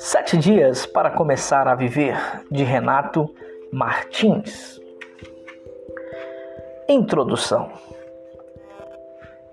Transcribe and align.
Sete 0.00 0.38
dias 0.38 0.86
para 0.86 1.10
começar 1.10 1.66
a 1.66 1.74
viver, 1.74 2.16
de 2.52 2.62
Renato 2.62 3.28
Martins. 3.72 4.80
Introdução. 6.88 7.68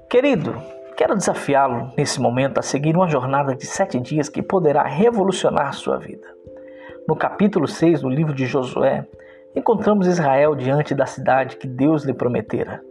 Querido, 0.08 0.56
quero 0.96 1.16
desafiá-lo 1.16 1.92
nesse 1.98 2.22
momento 2.22 2.60
a 2.60 2.62
seguir 2.62 2.96
uma 2.96 3.08
jornada 3.08 3.56
de 3.56 3.66
sete 3.66 4.00
dias 4.00 4.30
que 4.30 4.44
poderá 4.44 4.84
revolucionar 4.84 5.74
sua 5.74 5.98
vida. 5.98 6.28
No 7.08 7.16
capítulo 7.16 7.68
6 7.68 8.02
do 8.02 8.10
livro 8.10 8.32
de 8.32 8.46
Josué, 8.46 9.08
encontramos 9.56 10.06
Israel 10.06 10.54
diante 10.54 10.94
da 10.94 11.08
cidade 11.08 11.58
que 11.58 11.68
Deus 11.68 12.04
lhe 12.04 12.14
prometera. 12.14 12.84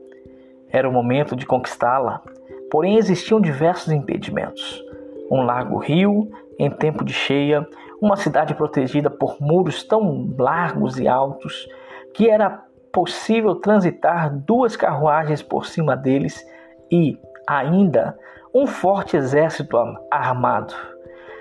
Era 0.68 0.89
o 0.89 0.93
momento 0.93 1.36
de 1.36 1.46
conquistá-la, 1.46 2.21
porém 2.68 2.96
existiam 2.96 3.41
diversos 3.41 3.93
impedimentos. 3.93 4.82
Um 5.30 5.43
largo 5.43 5.79
rio 5.79 6.29
em 6.59 6.71
tempo 6.71 7.05
de 7.05 7.12
cheia, 7.12 7.66
uma 8.00 8.16
cidade 8.16 8.54
protegida 8.54 9.11
por 9.11 9.40
muros 9.40 9.82
tão 9.82 10.35
largos 10.39 10.99
e 10.99 11.08
altos 11.08 11.68
que 12.14 12.29
era 12.29 12.62
possível 12.93 13.57
transitar 13.57 14.32
duas 14.32 14.76
carruagens 14.76 15.43
por 15.43 15.67
cima 15.67 15.96
deles 15.96 16.46
e, 16.90 17.18
ainda, 17.46 18.17
um 18.54 18.67
forte 18.67 19.17
exército 19.17 19.76
armado. 20.11 20.75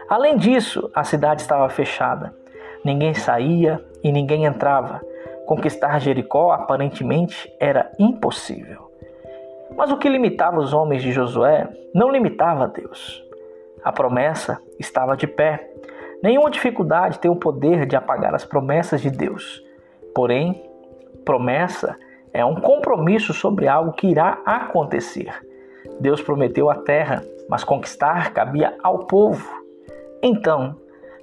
Além 0.09 0.35
disso, 0.35 0.89
a 0.95 1.03
cidade 1.03 1.41
estava 1.41 1.69
fechada. 1.69 2.33
Ninguém 2.83 3.13
saía 3.13 3.83
e 4.03 4.11
ninguém 4.11 4.45
entrava. 4.45 4.99
Conquistar 5.45 5.99
Jericó 5.99 6.51
aparentemente 6.51 7.53
era 7.59 7.91
impossível. 7.99 8.91
Mas 9.75 9.91
o 9.91 9.97
que 9.97 10.09
limitava 10.09 10.59
os 10.59 10.73
homens 10.73 11.01
de 11.01 11.11
Josué 11.11 11.67
não 11.93 12.11
limitava 12.11 12.67
Deus. 12.67 13.23
A 13.83 13.91
promessa 13.91 14.61
estava 14.79 15.17
de 15.17 15.27
pé. 15.27 15.69
Nenhuma 16.21 16.49
dificuldade 16.49 17.19
tem 17.19 17.29
o 17.29 17.35
poder 17.35 17.85
de 17.85 17.95
apagar 17.95 18.33
as 18.33 18.45
promessas 18.45 19.01
de 19.01 19.09
Deus. 19.09 19.61
Porém, 20.15 20.63
promessa 21.25 21.95
é 22.31 22.43
um 22.45 22.55
compromisso 22.55 23.33
sobre 23.33 23.67
algo 23.67 23.91
que 23.91 24.07
irá 24.07 24.39
acontecer. 24.45 25.33
Deus 25.99 26.21
prometeu 26.21 26.69
a 26.69 26.75
terra, 26.75 27.23
mas 27.49 27.63
conquistar 27.63 28.33
cabia 28.33 28.75
ao 28.81 28.99
povo. 28.99 29.63
Então, 30.21 30.77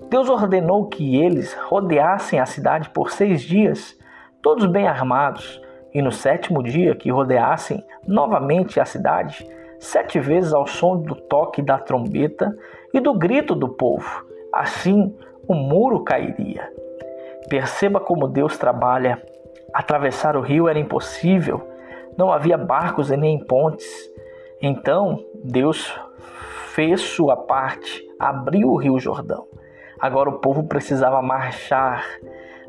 Deus 0.09 0.29
ordenou 0.29 0.87
que 0.89 1.17
eles 1.17 1.55
rodeassem 1.55 2.39
a 2.39 2.47
cidade 2.47 2.91
por 2.91 3.11
seis 3.11 3.43
dias, 3.43 3.99
todos 4.43 4.67
bem 4.67 4.87
armados, 4.87 5.61
e 5.93 6.01
no 6.01 6.13
sétimo 6.13 6.63
dia 6.63 6.95
que 6.95 7.11
rodeassem 7.11 7.85
novamente 8.07 8.79
a 8.79 8.85
cidade, 8.85 9.47
sete 9.81 10.21
vezes 10.21 10.53
ao 10.53 10.67
som 10.67 10.99
do 10.99 11.15
toque 11.15 11.63
da 11.63 11.79
trombeta 11.79 12.57
e 12.95 13.01
do 13.01 13.15
grito 13.15 13.55
do 13.55 13.69
povo. 13.69 14.25
Assim 14.53 15.17
o 15.49 15.55
muro 15.55 16.05
cairia. 16.05 16.71
Perceba 17.49 17.99
como 17.99 18.29
Deus 18.29 18.57
trabalha. 18.57 19.21
Atravessar 19.73 20.37
o 20.37 20.41
rio 20.41 20.69
era 20.69 20.79
impossível, 20.79 21.67
não 22.17 22.33
havia 22.33 22.59
barcos 22.59 23.11
e 23.11 23.17
nem 23.17 23.39
pontes. 23.39 23.89
Então 24.61 25.25
Deus 25.43 25.93
fez 26.75 27.01
sua 27.01 27.37
parte, 27.37 28.07
abriu 28.19 28.71
o 28.71 28.77
rio 28.77 28.99
Jordão. 28.99 29.47
Agora 29.99 30.31
o 30.31 30.39
povo 30.39 30.65
precisava 30.65 31.21
marchar. 31.23 32.05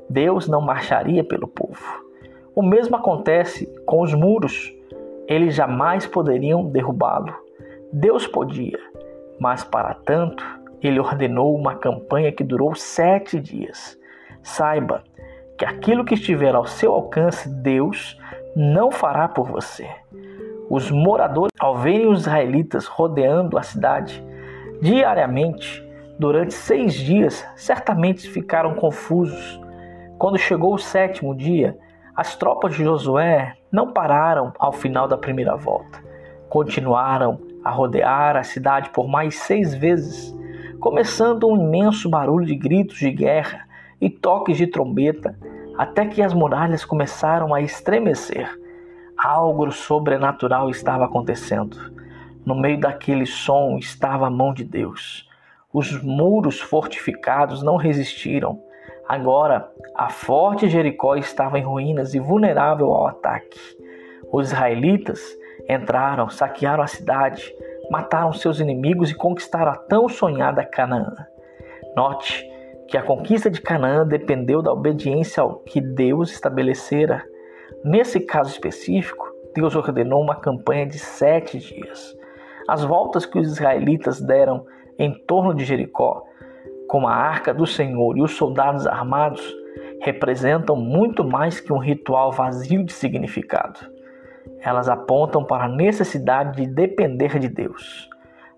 Deus 0.10 0.48
não 0.48 0.62
marcharia 0.62 1.24
pelo 1.24 1.48
povo. 1.48 2.06
O 2.54 2.62
mesmo 2.62 2.96
acontece 2.96 3.66
com 3.86 4.02
os 4.02 4.14
muros. 4.14 4.74
Eles 5.28 5.56
jamais 5.56 6.06
poderiam 6.06 6.66
derrubá-lo. 6.66 7.34
Deus 7.94 8.26
podia, 8.28 8.80
mas 9.40 9.64
para 9.64 9.94
tanto, 9.94 10.44
ele 10.82 11.00
ordenou 11.00 11.56
uma 11.56 11.76
campanha 11.76 12.32
que 12.32 12.44
durou 12.44 12.74
sete 12.76 13.40
dias. 13.40 13.98
Saiba 14.42 15.04
que 15.58 15.66
aquilo 15.66 16.04
que 16.04 16.16
estiver 16.16 16.56
ao 16.56 16.66
seu 16.66 16.94
alcance, 16.94 17.48
Deus 17.48 18.18
não 18.56 18.92
fará 18.92 19.28
por 19.28 19.48
você. 19.48 19.88
Os 20.70 20.90
moradores, 20.90 21.52
ao 21.60 21.78
verem 21.78 22.08
os 22.08 22.22
israelitas 22.22 22.88
rodeando 22.88 23.58
a 23.58 23.62
cidade 23.62 24.24
diariamente 24.82 25.86
durante 26.18 26.54
seis 26.54 26.94
dias, 26.94 27.46
certamente 27.56 28.30
ficaram 28.30 28.74
confusos. 28.74 29.60
Quando 30.18 30.38
chegou 30.38 30.74
o 30.74 30.80
sétimo 30.80 31.36
dia, 31.36 31.78
as 32.22 32.36
tropas 32.36 32.76
de 32.76 32.84
Josué 32.84 33.56
não 33.72 33.92
pararam 33.92 34.54
ao 34.60 34.72
final 34.72 35.08
da 35.08 35.18
primeira 35.18 35.56
volta. 35.56 36.04
Continuaram 36.48 37.42
a 37.64 37.72
rodear 37.72 38.38
a 38.38 38.44
cidade 38.44 38.92
por 38.92 39.08
mais 39.08 39.34
seis 39.40 39.74
vezes, 39.74 40.32
começando 40.80 41.48
um 41.48 41.58
imenso 41.58 42.08
barulho 42.08 42.46
de 42.46 42.56
gritos 42.56 43.00
de 43.00 43.10
guerra 43.10 43.68
e 44.00 44.08
toques 44.08 44.56
de 44.56 44.68
trombeta, 44.68 45.36
até 45.76 46.06
que 46.06 46.22
as 46.22 46.32
muralhas 46.32 46.86
começaram 46.86 47.56
a 47.56 47.62
estremecer. 47.62 48.56
Algo 49.18 49.72
sobrenatural 49.72 50.70
estava 50.70 51.06
acontecendo. 51.06 51.92
No 52.46 52.54
meio 52.54 52.80
daquele 52.80 53.26
som 53.26 53.80
estava 53.80 54.28
a 54.28 54.30
mão 54.30 54.54
de 54.54 54.64
Deus. 54.64 55.28
Os 55.74 56.00
muros 56.04 56.60
fortificados 56.60 57.64
não 57.64 57.78
resistiram 57.78 58.62
Agora, 59.12 59.70
a 59.94 60.08
forte 60.08 60.70
Jericó 60.70 61.18
estava 61.18 61.60
em 61.60 61.62
ruínas 61.62 62.14
e 62.14 62.20
vulnerável 62.22 62.94
ao 62.94 63.08
ataque. 63.08 63.60
Os 64.32 64.48
israelitas 64.48 65.20
entraram, 65.68 66.30
saquearam 66.30 66.82
a 66.82 66.88
cidade, 66.88 67.54
mataram 67.90 68.32
seus 68.32 68.62
inimigos 68.62 69.12
e 69.12 69.14
conquistaram 69.14 69.70
a 69.70 69.76
tão 69.76 70.08
sonhada 70.08 70.64
Canaã. 70.64 71.14
Note 71.94 72.50
que 72.88 72.96
a 72.96 73.04
conquista 73.04 73.52
de 73.52 73.60
Canaã 73.60 74.08
dependeu 74.08 74.62
da 74.62 74.72
obediência 74.72 75.44
ao 75.44 75.56
que 75.60 75.82
Deus 75.82 76.32
estabelecera. 76.32 77.22
Nesse 77.84 78.18
caso 78.22 78.52
específico, 78.52 79.30
Deus 79.54 79.76
ordenou 79.76 80.22
uma 80.22 80.36
campanha 80.36 80.86
de 80.86 80.98
sete 80.98 81.60
dias. 81.60 82.18
As 82.66 82.82
voltas 82.82 83.26
que 83.26 83.38
os 83.38 83.52
israelitas 83.52 84.22
deram 84.22 84.66
em 84.98 85.14
torno 85.26 85.54
de 85.54 85.66
Jericó 85.66 86.31
como 86.92 87.08
a 87.08 87.16
arca 87.16 87.54
do 87.54 87.66
Senhor 87.66 88.18
e 88.18 88.22
os 88.22 88.36
soldados 88.36 88.86
armados, 88.86 89.42
representam 90.02 90.76
muito 90.76 91.24
mais 91.24 91.58
que 91.58 91.72
um 91.72 91.78
ritual 91.78 92.34
vazio 92.34 92.84
de 92.84 92.92
significado. 92.92 93.80
Elas 94.60 94.90
apontam 94.90 95.42
para 95.42 95.64
a 95.64 95.70
necessidade 95.70 96.58
de 96.58 96.68
depender 96.68 97.40
de 97.40 97.48
Deus. 97.48 98.10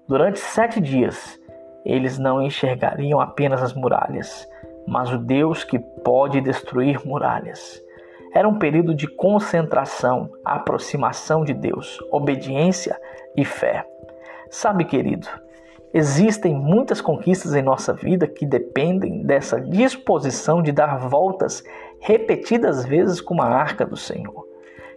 Durante 0.08 0.40
sete 0.40 0.82
dias, 0.82 1.40
eles 1.86 2.18
não 2.18 2.42
enxergariam 2.42 3.22
apenas 3.22 3.62
as 3.62 3.76
muralhas, 3.76 4.48
mas 4.88 5.14
o 5.14 5.20
Deus 5.20 5.64
que 5.64 5.78
pode 5.78 6.42
destruir 6.42 7.06
muralhas. 7.06 7.80
Era 8.34 8.50
um 8.50 8.58
período 8.58 8.96
de 8.96 9.06
concentração, 9.06 10.28
aproximação 10.44 11.44
de 11.44 11.54
Deus, 11.54 12.00
obediência 12.12 13.00
e 13.38 13.46
fé. 13.46 13.86
Sabe, 14.50 14.86
querido, 14.86 15.28
Existem 15.94 16.56
muitas 16.56 17.00
conquistas 17.00 17.54
em 17.54 17.62
nossa 17.62 17.94
vida 17.94 18.26
que 18.28 18.48
dependem 18.48 19.22
dessa 19.22 19.62
disposição 19.62 20.59
de 20.59 20.72
dar 20.72 20.98
voltas 20.98 21.64
repetidas 22.00 22.84
vezes 22.84 23.22
com 23.22 23.40
a 23.40 23.46
arca 23.46 23.86
do 23.86 23.96
Senhor. 23.96 24.48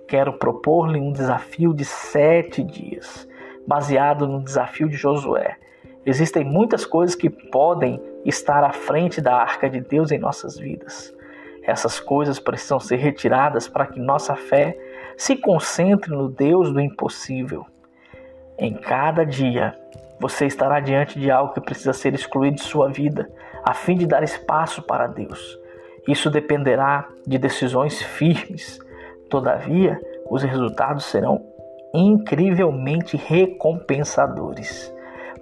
Quero 0.08 0.38
propor-lhe 0.38 0.98
um 0.98 1.12
desafio 1.12 1.74
de 1.74 1.84
sete 1.84 2.62
dias, 2.62 3.28
baseado 3.66 4.26
no 4.26 4.42
desafio 4.42 4.88
de 4.88 4.96
Josué. 4.96 5.56
Existem 6.06 6.44
muitas 6.44 6.86
coisas 6.86 7.14
que 7.14 7.28
podem 7.28 8.00
estar 8.24 8.64
à 8.64 8.72
frente 8.72 9.20
da 9.20 9.36
arca 9.36 9.68
de 9.68 9.80
Deus 9.80 10.10
em 10.10 10.18
nossas 10.18 10.58
vidas. 10.58 11.14
Essas 11.62 12.00
coisas 12.00 12.38
precisam 12.38 12.80
ser 12.80 12.96
retiradas 12.96 13.68
para 13.68 13.86
que 13.86 14.00
nossa 14.00 14.34
fé 14.34 14.78
se 15.16 15.36
concentre 15.36 16.10
no 16.10 16.28
Deus 16.28 16.72
do 16.72 16.80
impossível. 16.80 17.66
Em 18.58 18.72
cada 18.72 19.24
dia, 19.24 19.74
você 20.18 20.46
estará 20.46 20.80
diante 20.80 21.18
de 21.18 21.30
algo 21.30 21.52
que 21.52 21.60
precisa 21.60 21.92
ser 21.92 22.14
excluído 22.14 22.56
de 22.56 22.62
sua 22.62 22.88
vida, 22.88 23.30
a 23.62 23.74
fim 23.74 23.96
de 23.96 24.06
dar 24.06 24.22
espaço 24.22 24.82
para 24.82 25.06
Deus. 25.06 25.58
Isso 26.08 26.30
dependerá 26.30 27.06
de 27.26 27.36
decisões 27.36 28.00
firmes. 28.00 28.78
Todavia, 29.28 30.00
os 30.30 30.42
resultados 30.42 31.04
serão 31.04 31.44
incrivelmente 31.92 33.16
recompensadores. 33.16 34.92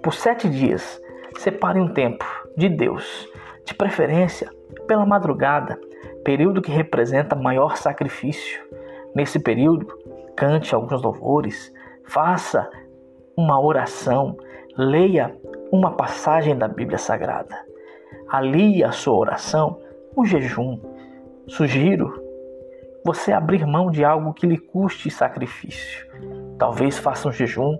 Por 0.01 0.13
sete 0.13 0.49
dias, 0.49 1.01
separe 1.37 1.79
um 1.79 1.93
tempo 1.93 2.25
de 2.57 2.67
Deus, 2.67 3.27
de 3.63 3.73
preferência 3.73 4.49
pela 4.87 5.05
madrugada, 5.05 5.79
período 6.23 6.61
que 6.61 6.71
representa 6.71 7.35
maior 7.35 7.77
sacrifício. 7.77 8.61
Nesse 9.13 9.39
período, 9.39 9.87
cante 10.35 10.75
alguns 10.75 11.01
louvores, 11.01 11.71
faça 12.03 12.69
uma 13.37 13.59
oração, 13.59 14.37
Leia 14.77 15.33
uma 15.71 15.91
passagem 15.91 16.57
da 16.57 16.67
Bíblia 16.67 16.97
Sagrada. 16.97 17.55
Alie 18.27 18.83
a 18.83 18.91
sua 18.91 19.15
oração 19.15 19.79
um 20.17 20.25
jejum. 20.25 20.77
Sugiro 21.47 22.21
você 23.05 23.31
abrir 23.31 23.65
mão 23.65 23.89
de 23.89 24.03
algo 24.03 24.33
que 24.33 24.45
lhe 24.45 24.57
custe 24.57 25.09
sacrifício. 25.09 26.05
Talvez 26.57 26.97
faça 26.97 27.29
um 27.29 27.31
jejum 27.31 27.79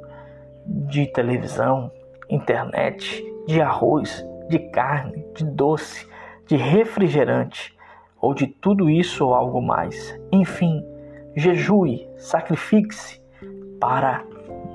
de 0.66 1.08
televisão, 1.08 1.92
internet, 2.30 3.22
de 3.46 3.60
arroz, 3.60 4.26
de 4.48 4.60
carne, 4.70 5.26
de 5.36 5.44
doce, 5.44 6.08
de 6.48 6.56
refrigerante, 6.56 7.76
ou 8.22 8.34
de 8.34 8.48
tudo 8.48 8.90
isso 8.90 9.26
ou 9.26 9.34
algo 9.34 9.62
mais. 9.62 10.18
Enfim, 10.32 10.82
jejue, 11.36 12.08
sacrifique-se 12.16 13.22
para 13.82 14.24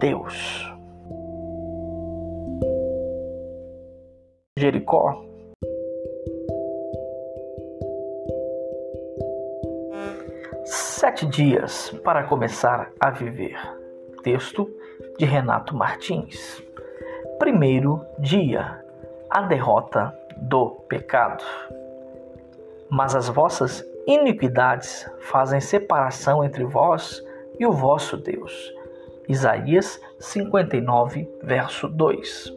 Deus. 0.00 0.66
Jericó. 4.58 5.22
Sete 10.64 11.26
dias 11.26 11.90
para 12.02 12.24
começar 12.24 12.90
a 12.98 13.10
viver. 13.10 13.58
Texto 14.22 14.70
de 15.18 15.26
Renato 15.26 15.76
Martins. 15.76 16.62
Primeiro 17.38 18.02
dia: 18.18 18.82
a 19.28 19.42
derrota 19.42 20.18
do 20.38 20.70
pecado. 20.88 21.44
Mas 22.88 23.14
as 23.14 23.28
vossas 23.28 23.84
iniquidades 24.06 25.06
fazem 25.20 25.60
separação 25.60 26.42
entre 26.42 26.64
vós 26.64 27.22
e 27.58 27.66
o 27.66 27.72
vosso 27.72 28.16
Deus. 28.16 28.79
Isaías 29.28 30.00
59, 30.18 31.28
verso 31.42 31.88
2. 31.88 32.52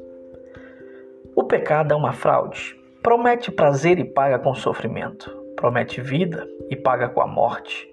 O 1.36 1.44
pecado 1.44 1.94
é 1.94 1.96
uma 1.96 2.14
fraude. 2.14 2.80
Promete 3.02 3.52
prazer 3.52 4.00
e 4.00 4.06
paga 4.06 4.40
com 4.40 4.54
sofrimento. 4.54 5.30
Promete 5.56 6.02
vida 6.02 6.48
e 6.70 6.76
paga 6.76 7.10
com 7.10 7.22
a 7.22 7.28
morte. 7.28 7.88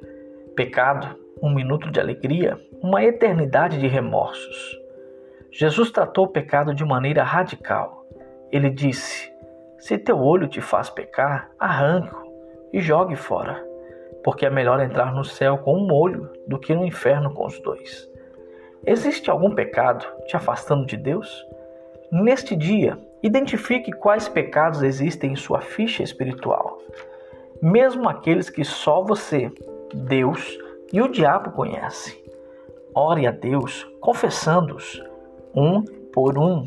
Pecado, 0.55 1.17
um 1.43 1.53
minuto 1.55 1.91
de 1.91 2.01
alegria, 2.01 2.59
uma 2.83 3.03
eternidade 3.03 3.79
de 3.79 3.87
remorsos. 3.87 4.79
Jesus 5.51 5.91
tratou 5.91 6.27
o 6.27 6.31
pecado 6.31 6.75
de 6.75 6.85
maneira 6.85 7.23
radical. 7.23 8.05
Ele 8.51 8.71
disse: 8.71 9.31
Se 9.79 9.99
teu 9.99 10.19
olho 10.19 10.49
te 10.49 10.61
faz 10.61 10.91
pecar, 10.91 11.51
arranque-o 11.59 12.31
e 12.73 12.81
jogue 12.81 13.17
fora, 13.17 13.65
porque 14.23 14.47
é 14.47 14.51
melhor 14.51 14.81
entrar 14.81 15.15
no 15.15 15.25
céu 15.25 15.59
com 15.59 15.77
um 15.77 15.93
olho 15.93 16.31
do 16.47 16.59
que 16.59 16.75
no 16.75 16.85
inferno 16.85 17.33
com 17.33 17.47
os 17.47 17.59
dois. 17.61 18.10
Existe 18.87 19.31
algum 19.31 19.55
pecado 19.55 20.07
te 20.27 20.37
afastando 20.37 20.87
de 20.87 20.97
Deus? 20.97 21.47
Neste 22.11 22.57
dia, 22.57 22.99
identifique 23.23 23.93
quais 23.93 24.29
pecados 24.29 24.83
existem 24.83 25.33
em 25.33 25.37
sua 25.37 25.61
ficha 25.61 26.03
espiritual, 26.03 26.79
mesmo 27.61 28.09
aqueles 28.09 28.49
que 28.49 28.65
só 28.65 29.03
você, 29.03 29.53
Deus 29.95 30.59
e 30.93 31.01
o 31.01 31.09
diabo 31.09 31.53
conhecem. 31.53 32.19
Ore 32.95 33.27
a 33.27 33.31
Deus, 33.31 33.87
confessando-os, 34.01 35.03
um 35.55 35.83
por 36.13 36.39
um. 36.39 36.67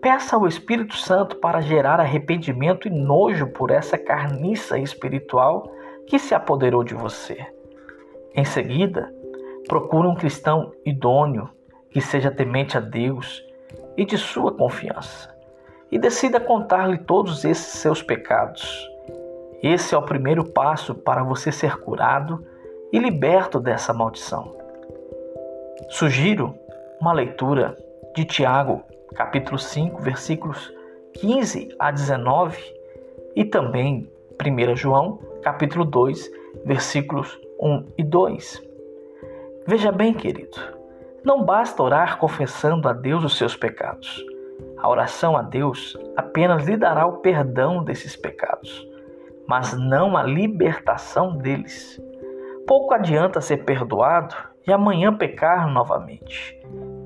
Peça 0.00 0.36
ao 0.36 0.46
Espírito 0.46 0.96
Santo 0.96 1.36
para 1.36 1.60
gerar 1.60 2.00
arrependimento 2.00 2.88
e 2.88 2.90
nojo 2.90 3.46
por 3.48 3.70
essa 3.70 3.96
carniça 3.96 4.78
espiritual 4.78 5.70
que 6.06 6.18
se 6.18 6.34
apoderou 6.34 6.82
de 6.82 6.94
você. 6.94 7.46
Em 8.34 8.44
seguida, 8.44 9.13
Procure 9.68 10.06
um 10.06 10.14
cristão 10.14 10.72
idôneo 10.84 11.48
que 11.90 12.00
seja 12.00 12.30
temente 12.30 12.76
a 12.76 12.80
Deus 12.80 13.42
e 13.96 14.04
de 14.04 14.18
sua 14.18 14.52
confiança, 14.52 15.32
e 15.90 15.98
decida 15.98 16.40
contar-lhe 16.40 16.98
todos 16.98 17.44
esses 17.44 17.78
seus 17.78 18.02
pecados. 18.02 18.90
Esse 19.62 19.94
é 19.94 19.98
o 19.98 20.02
primeiro 20.02 20.44
passo 20.44 20.94
para 20.94 21.22
você 21.22 21.50
ser 21.50 21.78
curado 21.78 22.44
e 22.92 22.98
liberto 22.98 23.58
dessa 23.58 23.94
maldição. 23.94 24.54
Sugiro 25.88 26.54
uma 27.00 27.12
leitura 27.12 27.76
de 28.14 28.24
Tiago, 28.24 28.82
capítulo 29.14 29.58
5, 29.58 30.02
versículos 30.02 30.72
15 31.14 31.74
a 31.78 31.90
19, 31.90 32.58
e 33.36 33.44
também 33.44 34.10
1 34.40 34.76
João, 34.76 35.18
capítulo 35.42 35.84
2, 35.84 36.30
versículos 36.64 37.38
1 37.60 37.84
e 37.98 38.02
2. 38.02 38.73
Veja 39.66 39.90
bem, 39.90 40.12
querido, 40.12 40.58
não 41.24 41.42
basta 41.42 41.82
orar 41.82 42.18
confessando 42.18 42.86
a 42.86 42.92
Deus 42.92 43.24
os 43.24 43.38
seus 43.38 43.56
pecados. 43.56 44.22
A 44.76 44.86
oração 44.88 45.38
a 45.38 45.42
Deus 45.42 45.96
apenas 46.14 46.66
lhe 46.66 46.76
dará 46.76 47.06
o 47.06 47.18
perdão 47.18 47.82
desses 47.82 48.14
pecados, 48.14 48.86
mas 49.48 49.72
não 49.72 50.18
a 50.18 50.22
libertação 50.22 51.38
deles. 51.38 51.98
Pouco 52.66 52.92
adianta 52.92 53.40
ser 53.40 53.64
perdoado 53.64 54.34
e 54.66 54.72
amanhã 54.72 55.16
pecar 55.16 55.66
novamente. 55.72 56.60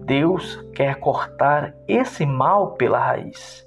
Deus 0.05 0.57
quer 0.75 0.97
cortar 0.97 1.77
esse 1.87 2.27
mal 2.27 2.73
pela 2.73 2.99
raiz. 2.99 3.65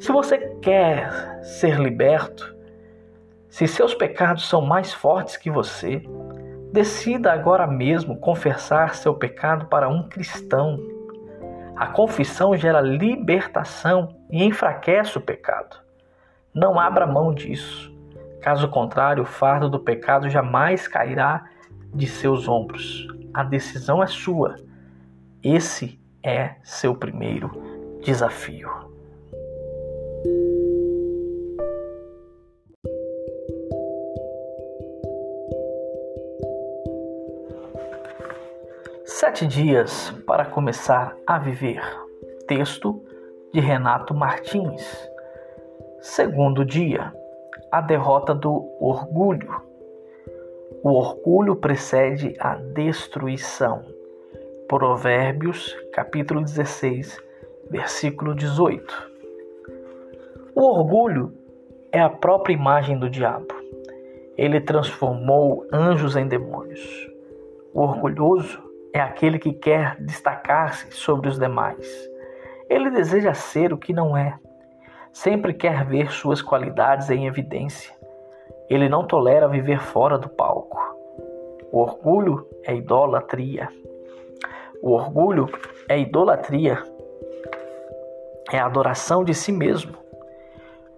Se 0.00 0.10
você 0.10 0.38
quer 0.60 1.44
ser 1.44 1.78
liberto, 1.78 2.56
se 3.48 3.68
seus 3.68 3.94
pecados 3.94 4.48
são 4.48 4.62
mais 4.62 4.92
fortes 4.92 5.36
que 5.36 5.50
você, 5.50 6.02
Decida 6.76 7.32
agora 7.32 7.66
mesmo 7.66 8.18
confessar 8.18 8.94
seu 8.96 9.14
pecado 9.14 9.64
para 9.64 9.88
um 9.88 10.06
cristão. 10.10 10.78
A 11.74 11.86
confissão 11.86 12.54
gera 12.54 12.82
libertação 12.82 14.14
e 14.30 14.44
enfraquece 14.44 15.16
o 15.16 15.22
pecado. 15.22 15.78
Não 16.52 16.78
abra 16.78 17.06
mão 17.06 17.32
disso. 17.32 17.90
Caso 18.42 18.68
contrário, 18.68 19.22
o 19.22 19.26
fardo 19.26 19.70
do 19.70 19.80
pecado 19.80 20.28
jamais 20.28 20.86
cairá 20.86 21.46
de 21.94 22.06
seus 22.06 22.46
ombros. 22.46 23.08
A 23.32 23.42
decisão 23.42 24.02
é 24.02 24.06
sua. 24.06 24.56
Esse 25.42 25.98
é 26.22 26.56
seu 26.62 26.94
primeiro 26.94 27.98
desafio. 28.02 28.68
Sete 39.18 39.46
dias 39.46 40.10
para 40.26 40.44
começar 40.44 41.16
a 41.26 41.38
viver. 41.38 41.80
Texto 42.46 43.02
de 43.50 43.60
Renato 43.60 44.12
Martins. 44.12 45.08
Segundo 46.02 46.62
dia, 46.66 47.14
a 47.72 47.80
derrota 47.80 48.34
do 48.34 48.70
orgulho. 48.78 49.48
O 50.82 50.90
orgulho 50.90 51.56
precede 51.56 52.36
a 52.38 52.56
destruição. 52.56 53.86
Provérbios, 54.68 55.74
capítulo 55.94 56.42
16, 56.42 57.18
versículo 57.70 58.34
18. 58.34 59.12
O 60.54 60.60
orgulho 60.60 61.32
é 61.90 62.00
a 62.00 62.10
própria 62.10 62.52
imagem 62.52 62.98
do 62.98 63.08
diabo. 63.08 63.48
Ele 64.36 64.60
transformou 64.60 65.66
anjos 65.72 66.16
em 66.16 66.28
demônios. 66.28 67.10
O 67.72 67.80
orgulhoso 67.80 68.65
é 68.96 69.00
aquele 69.00 69.38
que 69.38 69.52
quer 69.52 69.94
destacar-se 70.00 70.90
sobre 70.90 71.28
os 71.28 71.38
demais. 71.38 71.86
Ele 72.66 72.88
deseja 72.88 73.34
ser 73.34 73.70
o 73.70 73.76
que 73.76 73.92
não 73.92 74.16
é. 74.16 74.38
Sempre 75.12 75.52
quer 75.52 75.84
ver 75.84 76.10
suas 76.10 76.40
qualidades 76.40 77.10
em 77.10 77.26
evidência. 77.26 77.94
Ele 78.70 78.88
não 78.88 79.06
tolera 79.06 79.46
viver 79.48 79.82
fora 79.82 80.16
do 80.16 80.30
palco. 80.30 80.78
O 81.70 81.80
orgulho 81.80 82.48
é 82.64 82.74
idolatria. 82.74 83.68
O 84.82 84.92
orgulho 84.92 85.46
é 85.90 85.98
idolatria. 85.98 86.82
É 88.50 88.58
a 88.58 88.64
adoração 88.64 89.22
de 89.22 89.34
si 89.34 89.52
mesmo. 89.52 89.92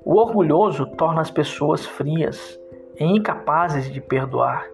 O 0.04 0.20
orgulhoso 0.20 0.86
torna 0.86 1.20
as 1.20 1.32
pessoas 1.32 1.84
frias 1.84 2.56
e 2.96 3.04
incapazes 3.04 3.90
de 3.90 4.00
perdoar 4.00 4.64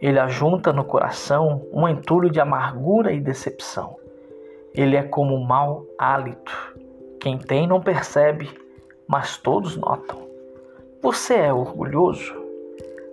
ele 0.00 0.18
ajunta 0.18 0.72
no 0.72 0.84
coração 0.84 1.66
um 1.72 1.88
entulho 1.88 2.30
de 2.30 2.40
amargura 2.40 3.12
e 3.12 3.20
decepção. 3.20 3.96
Ele 4.72 4.96
é 4.96 5.02
como 5.02 5.34
um 5.34 5.44
mau 5.44 5.84
hálito. 5.98 6.76
Quem 7.20 7.36
tem 7.36 7.66
não 7.66 7.80
percebe, 7.80 8.48
mas 9.08 9.36
todos 9.36 9.76
notam. 9.76 10.28
Você 11.02 11.34
é 11.34 11.52
orgulhoso? 11.52 12.34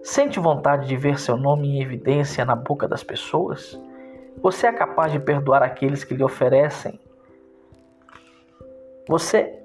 Sente 0.03 0.39
vontade 0.39 0.87
de 0.87 0.95
ver 0.95 1.19
seu 1.19 1.35
nome 1.35 1.67
em 1.67 1.81
evidência 1.81 2.45
na 2.45 2.55
boca 2.55 2.87
das 2.87 3.03
pessoas? 3.03 3.79
Você 4.43 4.67
é 4.67 4.71
capaz 4.71 5.11
de 5.11 5.19
perdoar 5.19 5.63
aqueles 5.63 6.03
que 6.03 6.13
lhe 6.13 6.23
oferecem? 6.23 6.99
Você, 9.09 9.59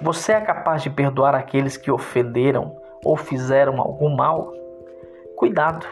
você 0.00 0.32
é 0.32 0.40
capaz 0.42 0.82
de 0.82 0.90
perdoar 0.90 1.34
aqueles 1.34 1.78
que 1.78 1.90
ofenderam 1.90 2.76
ou 3.02 3.16
fizeram 3.16 3.80
algum 3.80 4.14
mal? 4.14 4.52
Cuidado! 5.36 5.86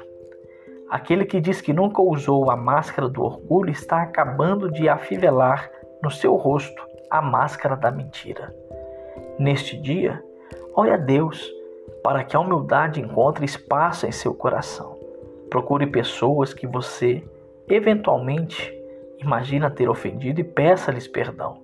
Aquele 0.94 1.24
que 1.24 1.40
diz 1.40 1.60
que 1.60 1.72
nunca 1.72 2.00
usou 2.00 2.48
a 2.52 2.56
máscara 2.56 3.08
do 3.08 3.20
orgulho 3.20 3.68
está 3.68 4.00
acabando 4.00 4.70
de 4.70 4.88
afivelar 4.88 5.68
no 6.00 6.08
seu 6.08 6.36
rosto 6.36 6.80
a 7.10 7.20
máscara 7.20 7.74
da 7.74 7.90
mentira. 7.90 8.54
Neste 9.36 9.76
dia, 9.76 10.22
ore 10.72 10.92
a 10.92 10.96
Deus 10.96 11.50
para 12.00 12.22
que 12.22 12.36
a 12.36 12.38
humildade 12.38 13.00
encontre 13.00 13.44
espaço 13.44 14.06
em 14.06 14.12
seu 14.12 14.32
coração. 14.32 14.96
Procure 15.50 15.84
pessoas 15.88 16.54
que 16.54 16.64
você 16.64 17.24
eventualmente 17.68 18.72
imagina 19.18 19.72
ter 19.72 19.88
ofendido 19.88 20.42
e 20.42 20.44
peça-lhes 20.44 21.08
perdão. 21.08 21.60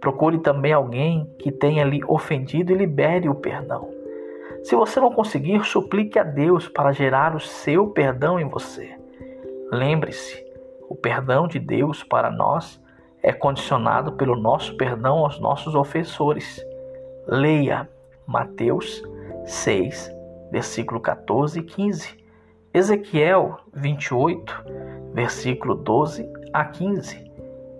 Procure 0.00 0.38
também 0.38 0.72
alguém 0.72 1.30
que 1.38 1.52
tenha 1.52 1.84
lhe 1.84 2.02
ofendido 2.08 2.72
e 2.72 2.76
libere 2.76 3.28
o 3.28 3.34
perdão. 3.34 3.99
Se 4.62 4.76
você 4.76 5.00
não 5.00 5.10
conseguir, 5.10 5.64
suplique 5.64 6.18
a 6.18 6.22
Deus 6.22 6.68
para 6.68 6.92
gerar 6.92 7.34
o 7.34 7.40
seu 7.40 7.88
perdão 7.88 8.38
em 8.38 8.48
você. 8.48 8.94
Lembre-se, 9.72 10.44
o 10.88 10.94
perdão 10.94 11.46
de 11.46 11.58
Deus 11.58 12.02
para 12.02 12.30
nós 12.30 12.82
é 13.22 13.32
condicionado 13.32 14.12
pelo 14.12 14.36
nosso 14.36 14.76
perdão 14.76 15.18
aos 15.18 15.38
nossos 15.38 15.74
ofensores. 15.74 16.64
Leia 17.26 17.88
Mateus 18.26 19.02
6, 19.46 20.10
versículo 20.50 21.00
14 21.00 21.60
e 21.60 21.62
15. 21.62 22.20
Ezequiel 22.72 23.58
28, 23.74 24.64
versículo 25.12 25.74
12 25.74 26.30
a 26.52 26.64
15. 26.64 27.30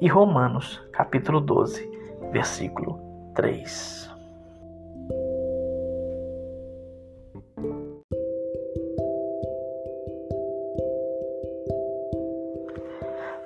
E 0.00 0.08
Romanos, 0.08 0.82
capítulo 0.92 1.40
12, 1.40 1.88
versículo 2.32 2.98
3. 3.34 4.09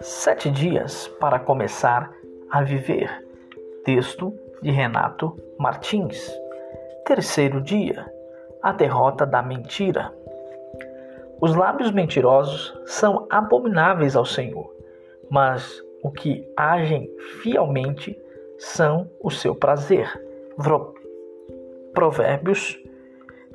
Sete 0.06 0.50
dias 0.50 1.08
para 1.18 1.38
começar 1.38 2.12
a 2.50 2.61
viver. 2.61 3.26
Texto 3.87 4.38
de 4.61 4.70
Renato 4.70 5.34
Martins. 5.58 6.30
Terceiro 7.06 7.62
dia. 7.62 8.04
A 8.62 8.70
derrota 8.70 9.25
da 9.25 9.40
mentira. 9.40 10.14
Os 11.40 11.54
lábios 11.54 11.90
mentirosos 11.90 12.78
são 12.84 13.26
abomináveis 13.30 14.14
ao 14.14 14.26
Senhor, 14.26 14.70
mas 15.30 15.82
o 16.02 16.11
que 16.11 16.46
agem 16.54 17.11
fielmente 17.42 18.14
são 18.58 19.11
o 19.18 19.30
seu 19.30 19.54
prazer. 19.54 20.06
Provérbios, 21.94 22.78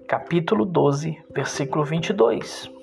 capítulo 0.08 0.66
12, 0.66 1.16
versículo 1.30 1.84
22. 1.84 2.79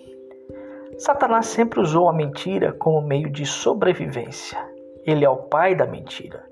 Satanás 0.98 1.46
sempre 1.46 1.80
usou 1.80 2.08
a 2.08 2.12
mentira 2.12 2.72
como 2.72 3.00
meio 3.02 3.30
de 3.30 3.44
sobrevivência. 3.44 4.58
Ele 5.04 5.24
é 5.24 5.28
o 5.28 5.36
pai 5.36 5.74
da 5.74 5.86
mentira, 5.86 6.44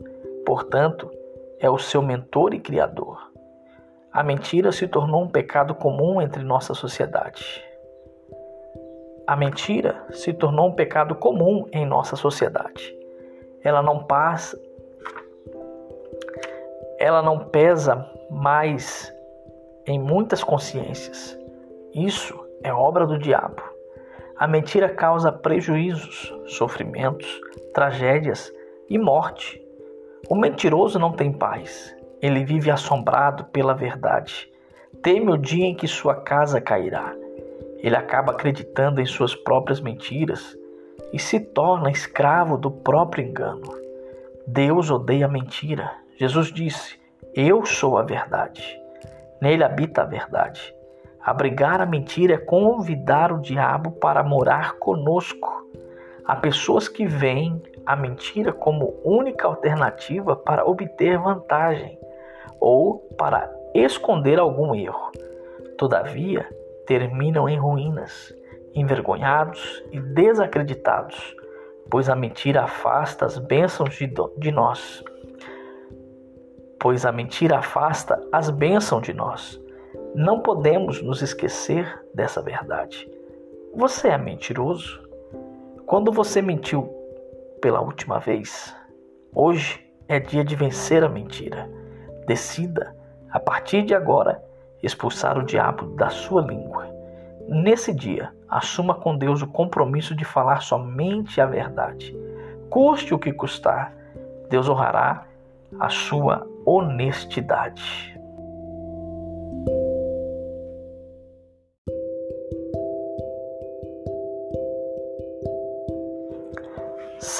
portanto, 0.44 1.10
é 1.58 1.68
o 1.70 1.78
seu 1.78 2.02
mentor 2.02 2.54
e 2.54 2.60
criador. 2.60 3.32
A 4.12 4.22
mentira 4.22 4.70
se 4.70 4.86
tornou 4.86 5.22
um 5.22 5.28
pecado 5.28 5.74
comum 5.74 6.20
entre 6.20 6.44
nossa 6.44 6.74
sociedade. 6.74 7.64
A 9.26 9.34
mentira 9.34 10.04
se 10.10 10.32
tornou 10.32 10.68
um 10.68 10.74
pecado 10.74 11.14
comum 11.14 11.66
em 11.72 11.86
nossa 11.86 12.14
sociedade. 12.14 12.94
Ela 13.62 13.82
não 13.82 14.04
passa 14.04 14.58
ela 16.98 17.20
não 17.20 17.38
pesa 17.38 18.08
mais 18.30 19.12
em 19.86 19.98
muitas 19.98 20.42
consciências. 20.42 21.36
Isso 21.92 22.38
é 22.62 22.72
obra 22.72 23.06
do 23.06 23.18
diabo. 23.18 23.73
A 24.36 24.48
mentira 24.48 24.88
causa 24.88 25.30
prejuízos, 25.30 26.34
sofrimentos, 26.46 27.40
tragédias 27.72 28.52
e 28.88 28.98
morte. 28.98 29.62
O 30.28 30.34
mentiroso 30.34 30.98
não 30.98 31.12
tem 31.12 31.32
paz. 31.32 31.94
Ele 32.20 32.44
vive 32.44 32.70
assombrado 32.70 33.44
pela 33.44 33.74
verdade. 33.74 34.50
Teme 35.02 35.30
o 35.30 35.36
dia 35.36 35.66
em 35.66 35.74
que 35.74 35.86
sua 35.86 36.16
casa 36.16 36.60
cairá. 36.60 37.14
Ele 37.78 37.94
acaba 37.94 38.32
acreditando 38.32 39.00
em 39.00 39.06
suas 39.06 39.36
próprias 39.36 39.80
mentiras 39.80 40.56
e 41.12 41.18
se 41.18 41.38
torna 41.38 41.90
escravo 41.90 42.56
do 42.56 42.70
próprio 42.70 43.24
engano. 43.24 43.72
Deus 44.46 44.90
odeia 44.90 45.26
a 45.26 45.28
mentira. 45.28 45.92
Jesus 46.16 46.52
disse: 46.52 46.98
Eu 47.34 47.64
sou 47.64 47.98
a 47.98 48.02
verdade. 48.02 48.80
Nele 49.40 49.62
habita 49.62 50.02
a 50.02 50.06
verdade. 50.06 50.74
Abrigar 51.24 51.80
a 51.80 51.86
mentira 51.86 52.34
é 52.34 52.38
convidar 52.38 53.32
o 53.32 53.40
diabo 53.40 53.92
para 53.92 54.22
morar 54.22 54.74
conosco. 54.74 55.66
Há 56.22 56.36
pessoas 56.36 56.86
que 56.86 57.06
veem 57.06 57.62
a 57.86 57.96
mentira 57.96 58.52
como 58.52 59.00
única 59.02 59.46
alternativa 59.46 60.36
para 60.36 60.66
obter 60.66 61.18
vantagem 61.18 61.98
ou 62.60 62.98
para 63.16 63.50
esconder 63.74 64.38
algum 64.38 64.74
erro. 64.74 65.12
Todavia, 65.78 66.46
terminam 66.86 67.48
em 67.48 67.58
ruínas, 67.58 68.34
envergonhados 68.74 69.82
e 69.92 70.00
desacreditados, 70.00 71.34
pois 71.90 72.10
a 72.10 72.14
mentira 72.14 72.64
afasta 72.64 73.24
as 73.24 73.38
bênçãos 73.38 73.94
de, 73.94 74.12
de 74.36 74.52
nós. 74.52 75.02
Pois 76.78 77.06
a 77.06 77.12
mentira 77.12 77.58
afasta 77.58 78.22
as 78.30 78.50
bênçãos 78.50 79.02
de 79.02 79.14
nós. 79.14 79.63
Não 80.14 80.38
podemos 80.38 81.02
nos 81.02 81.22
esquecer 81.22 82.00
dessa 82.14 82.40
verdade. 82.40 83.10
Você 83.74 84.06
é 84.06 84.16
mentiroso? 84.16 85.02
Quando 85.86 86.12
você 86.12 86.40
mentiu 86.40 86.88
pela 87.60 87.80
última 87.80 88.20
vez? 88.20 88.72
Hoje 89.34 89.84
é 90.06 90.20
dia 90.20 90.44
de 90.44 90.54
vencer 90.54 91.02
a 91.02 91.08
mentira. 91.08 91.68
Decida, 92.28 92.94
a 93.28 93.40
partir 93.40 93.82
de 93.82 93.92
agora, 93.92 94.40
expulsar 94.84 95.36
o 95.36 95.42
diabo 95.42 95.86
da 95.96 96.08
sua 96.10 96.42
língua. 96.42 96.86
Nesse 97.48 97.92
dia, 97.92 98.32
assuma 98.48 98.94
com 98.94 99.18
Deus 99.18 99.42
o 99.42 99.48
compromisso 99.48 100.14
de 100.14 100.24
falar 100.24 100.62
somente 100.62 101.40
a 101.40 101.46
verdade. 101.46 102.16
Custe 102.70 103.12
o 103.12 103.18
que 103.18 103.32
custar, 103.32 103.92
Deus 104.48 104.68
honrará 104.68 105.26
a 105.80 105.88
sua 105.88 106.46
honestidade. 106.64 108.14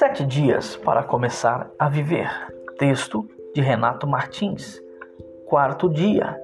Sete 0.05 0.27
dias 0.27 0.77
para 0.77 1.03
começar 1.03 1.71
a 1.79 1.89
viver. 1.89 2.29
Texto 2.77 3.27
de 3.55 3.63
Renato 3.63 4.07
Martins. 4.07 4.79
Quarto 5.47 5.89
dia. 5.89 6.39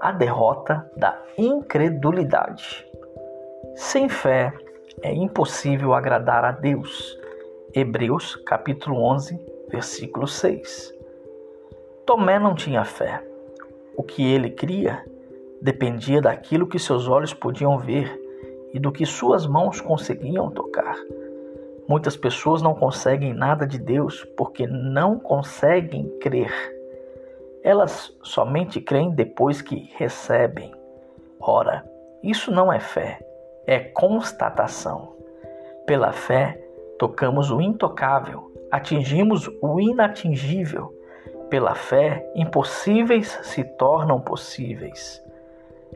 A 0.00 0.12
derrota 0.12 0.90
da 0.96 1.22
incredulidade. 1.36 2.86
Sem 3.74 4.08
fé 4.08 4.50
é 5.02 5.12
impossível 5.12 5.92
agradar 5.92 6.42
a 6.42 6.52
Deus. 6.52 7.20
Hebreus 7.74 8.34
capítulo 8.46 9.04
11, 9.04 9.38
versículo 9.68 10.26
6. 10.26 10.94
Tomé 12.06 12.38
não 12.38 12.54
tinha 12.54 12.82
fé. 12.82 13.22
O 13.94 14.02
que 14.02 14.26
ele 14.26 14.48
cria 14.48 15.04
dependia 15.60 16.22
daquilo 16.22 16.66
que 16.66 16.78
seus 16.78 17.06
olhos 17.06 17.34
podiam 17.34 17.76
ver 17.76 18.18
e 18.72 18.80
do 18.80 18.90
que 18.90 19.04
suas 19.04 19.46
mãos 19.46 19.82
conseguiam 19.82 20.50
tocar. 20.50 20.96
Muitas 21.92 22.16
pessoas 22.16 22.62
não 22.62 22.74
conseguem 22.74 23.34
nada 23.34 23.66
de 23.66 23.78
Deus 23.78 24.24
porque 24.34 24.66
não 24.66 25.18
conseguem 25.18 26.08
crer. 26.20 26.50
Elas 27.62 28.16
somente 28.22 28.80
creem 28.80 29.10
depois 29.10 29.60
que 29.60 29.90
recebem. 29.98 30.72
Ora, 31.38 31.84
isso 32.22 32.50
não 32.50 32.72
é 32.72 32.80
fé, 32.80 33.20
é 33.66 33.78
constatação. 33.78 35.14
Pela 35.86 36.12
fé, 36.12 36.58
tocamos 36.98 37.50
o 37.50 37.60
intocável, 37.60 38.50
atingimos 38.70 39.46
o 39.60 39.78
inatingível. 39.78 40.98
Pela 41.50 41.74
fé, 41.74 42.26
impossíveis 42.34 43.38
se 43.42 43.64
tornam 43.64 44.18
possíveis. 44.18 45.22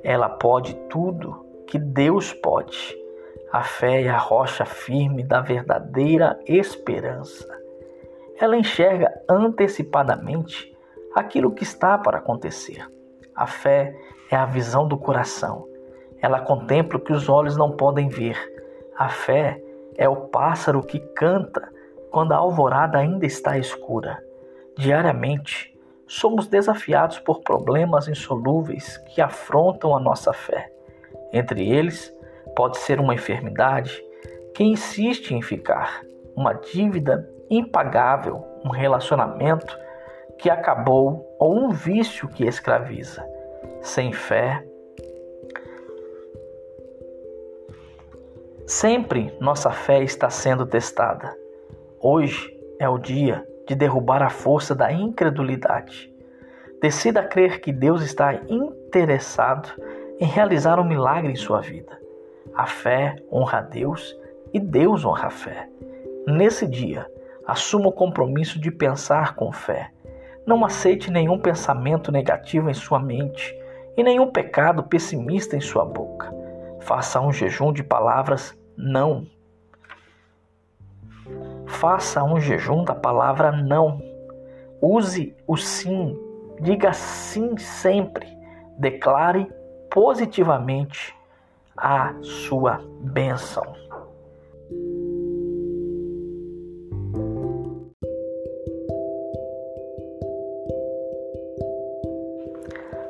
Ela 0.05 0.29
pode 0.29 0.75
tudo 0.91 1.43
que 1.67 1.79
Deus 1.79 2.35
pode. 2.35 3.06
A 3.53 3.63
fé 3.63 4.03
é 4.03 4.09
a 4.09 4.19
rocha 4.19 4.65
firme 4.65 5.23
da 5.23 5.41
verdadeira 5.41 6.39
esperança. 6.47 7.47
Ela 8.39 8.57
enxerga 8.57 9.11
antecipadamente 9.29 10.77
aquilo 11.15 11.53
que 11.53 11.63
está 11.63 11.97
para 11.97 12.19
acontecer. 12.19 12.85
A 13.35 13.47
fé 13.47 13.95
é 14.31 14.37
a 14.37 14.45
visão 14.45 14.89
do 14.89 14.99
coração. 14.99 15.67
Ela 16.21 16.41
contempla 16.41 16.99
o 16.99 17.01
que 17.01 17.13
os 17.13 17.29
olhos 17.29 17.57
não 17.57 17.77
podem 17.77 18.09
ver. 18.09 18.37
A 18.97 19.09
fé 19.09 19.63
é 19.97 20.09
o 20.09 20.17
pássaro 20.29 20.83
que 20.83 20.99
canta 20.99 21.71
quando 22.11 22.33
a 22.33 22.37
alvorada 22.37 22.99
ainda 22.99 23.27
está 23.27 23.59
escura. 23.59 24.23
Diariamente, 24.77 25.73
somos 26.07 26.47
desafiados 26.47 27.19
por 27.19 27.41
problemas 27.43 28.09
insolúveis 28.09 28.97
que 29.15 29.21
afrontam 29.21 29.97
a 29.97 30.01
nossa 30.01 30.33
fé. 30.33 30.73
Entre 31.33 31.69
eles, 31.69 32.16
Pode 32.57 32.79
ser 32.79 32.99
uma 32.99 33.15
enfermidade 33.15 34.03
que 34.55 34.65
insiste 34.65 35.33
em 35.33 35.43
ficar, 35.43 36.01
uma 36.35 36.55
dívida 36.55 37.29
impagável, 37.51 38.43
um 38.65 38.71
relacionamento 38.71 39.79
que 40.39 40.49
acabou 40.49 41.37
ou 41.39 41.55
um 41.55 41.69
vício 41.69 42.27
que 42.29 42.47
escraviza. 42.47 43.23
Sem 43.83 44.11
fé, 44.11 44.67
sempre 48.67 49.37
nossa 49.39 49.71
fé 49.71 50.03
está 50.03 50.31
sendo 50.31 50.65
testada. 50.65 51.37
Hoje 52.01 52.59
é 52.81 52.89
o 52.89 52.97
dia 52.97 53.47
de 53.69 53.75
derrubar 53.75 54.23
a 54.23 54.31
força 54.31 54.75
da 54.75 54.91
incredulidade. 54.91 56.11
Decida 56.81 57.23
crer 57.23 57.61
que 57.61 57.71
Deus 57.71 58.03
está 58.03 58.33
interessado 58.49 59.69
em 60.19 60.25
realizar 60.25 60.81
um 60.81 60.85
milagre 60.85 61.33
em 61.33 61.37
sua 61.37 61.61
vida. 61.61 62.06
A 62.57 62.65
fé 62.65 63.17
honra 63.31 63.59
a 63.59 63.61
Deus 63.61 64.17
e 64.53 64.59
Deus 64.59 65.05
honra 65.05 65.27
a 65.27 65.31
fé. 65.31 65.69
Nesse 66.27 66.67
dia, 66.67 67.07
assuma 67.47 67.89
o 67.89 67.93
compromisso 67.93 68.59
de 68.59 68.71
pensar 68.71 69.35
com 69.35 69.53
fé. 69.53 69.93
Não 70.47 70.65
aceite 70.65 71.11
nenhum 71.11 71.39
pensamento 71.39 72.11
negativo 72.11 72.71
em 72.71 72.75
sua 72.75 72.99
mente 72.99 73.55
e 73.95 74.03
nenhum 74.03 74.31
pecado 74.31 74.83
pessimista 74.85 75.55
em 75.55 75.61
sua 75.61 75.85
boca. 75.85 76.33
Faça 76.81 77.21
um 77.21 77.31
jejum 77.31 77.73
de 77.73 77.83
palavras 77.83 78.59
não. 78.77 79.27
Faça 81.67 82.25
um 82.25 82.41
jejum 82.41 82.85
da 82.85 82.95
palavra 82.95 83.53
não. 83.53 84.01
Use 84.81 85.37
o 85.47 85.57
sim. 85.57 86.19
Diga 86.61 86.93
sim 86.93 87.57
sempre. 87.59 88.27
Declare 88.79 89.47
positivamente 89.91 91.16
a 91.77 92.15
sua 92.23 92.81
bênção. 93.01 93.65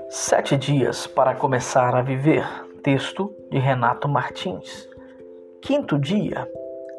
Sete 0.08 0.56
dias 0.56 1.06
para 1.06 1.34
começar 1.34 1.94
a 1.94 2.02
viver. 2.02 2.44
Texto 2.82 3.34
de 3.50 3.58
Renato 3.58 4.08
Martins. 4.08 4.88
Quinto 5.62 5.98
dia: 5.98 6.48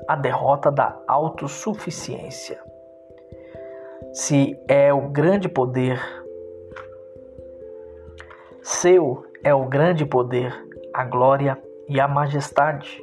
a 0.08 0.16
derrota 0.16 0.72
da 0.72 1.02
autossuficiência. 1.08 2.62
Se 4.14 4.58
é 4.68 4.94
o 4.94 5.10
grande 5.10 5.50
poder, 5.50 6.02
seu 8.62 9.26
é 9.44 9.54
o 9.54 9.66
grande 9.66 10.06
poder, 10.06 10.67
a 10.98 11.04
glória 11.04 11.62
e 11.88 12.00
a 12.02 12.08
majestade. 12.08 13.00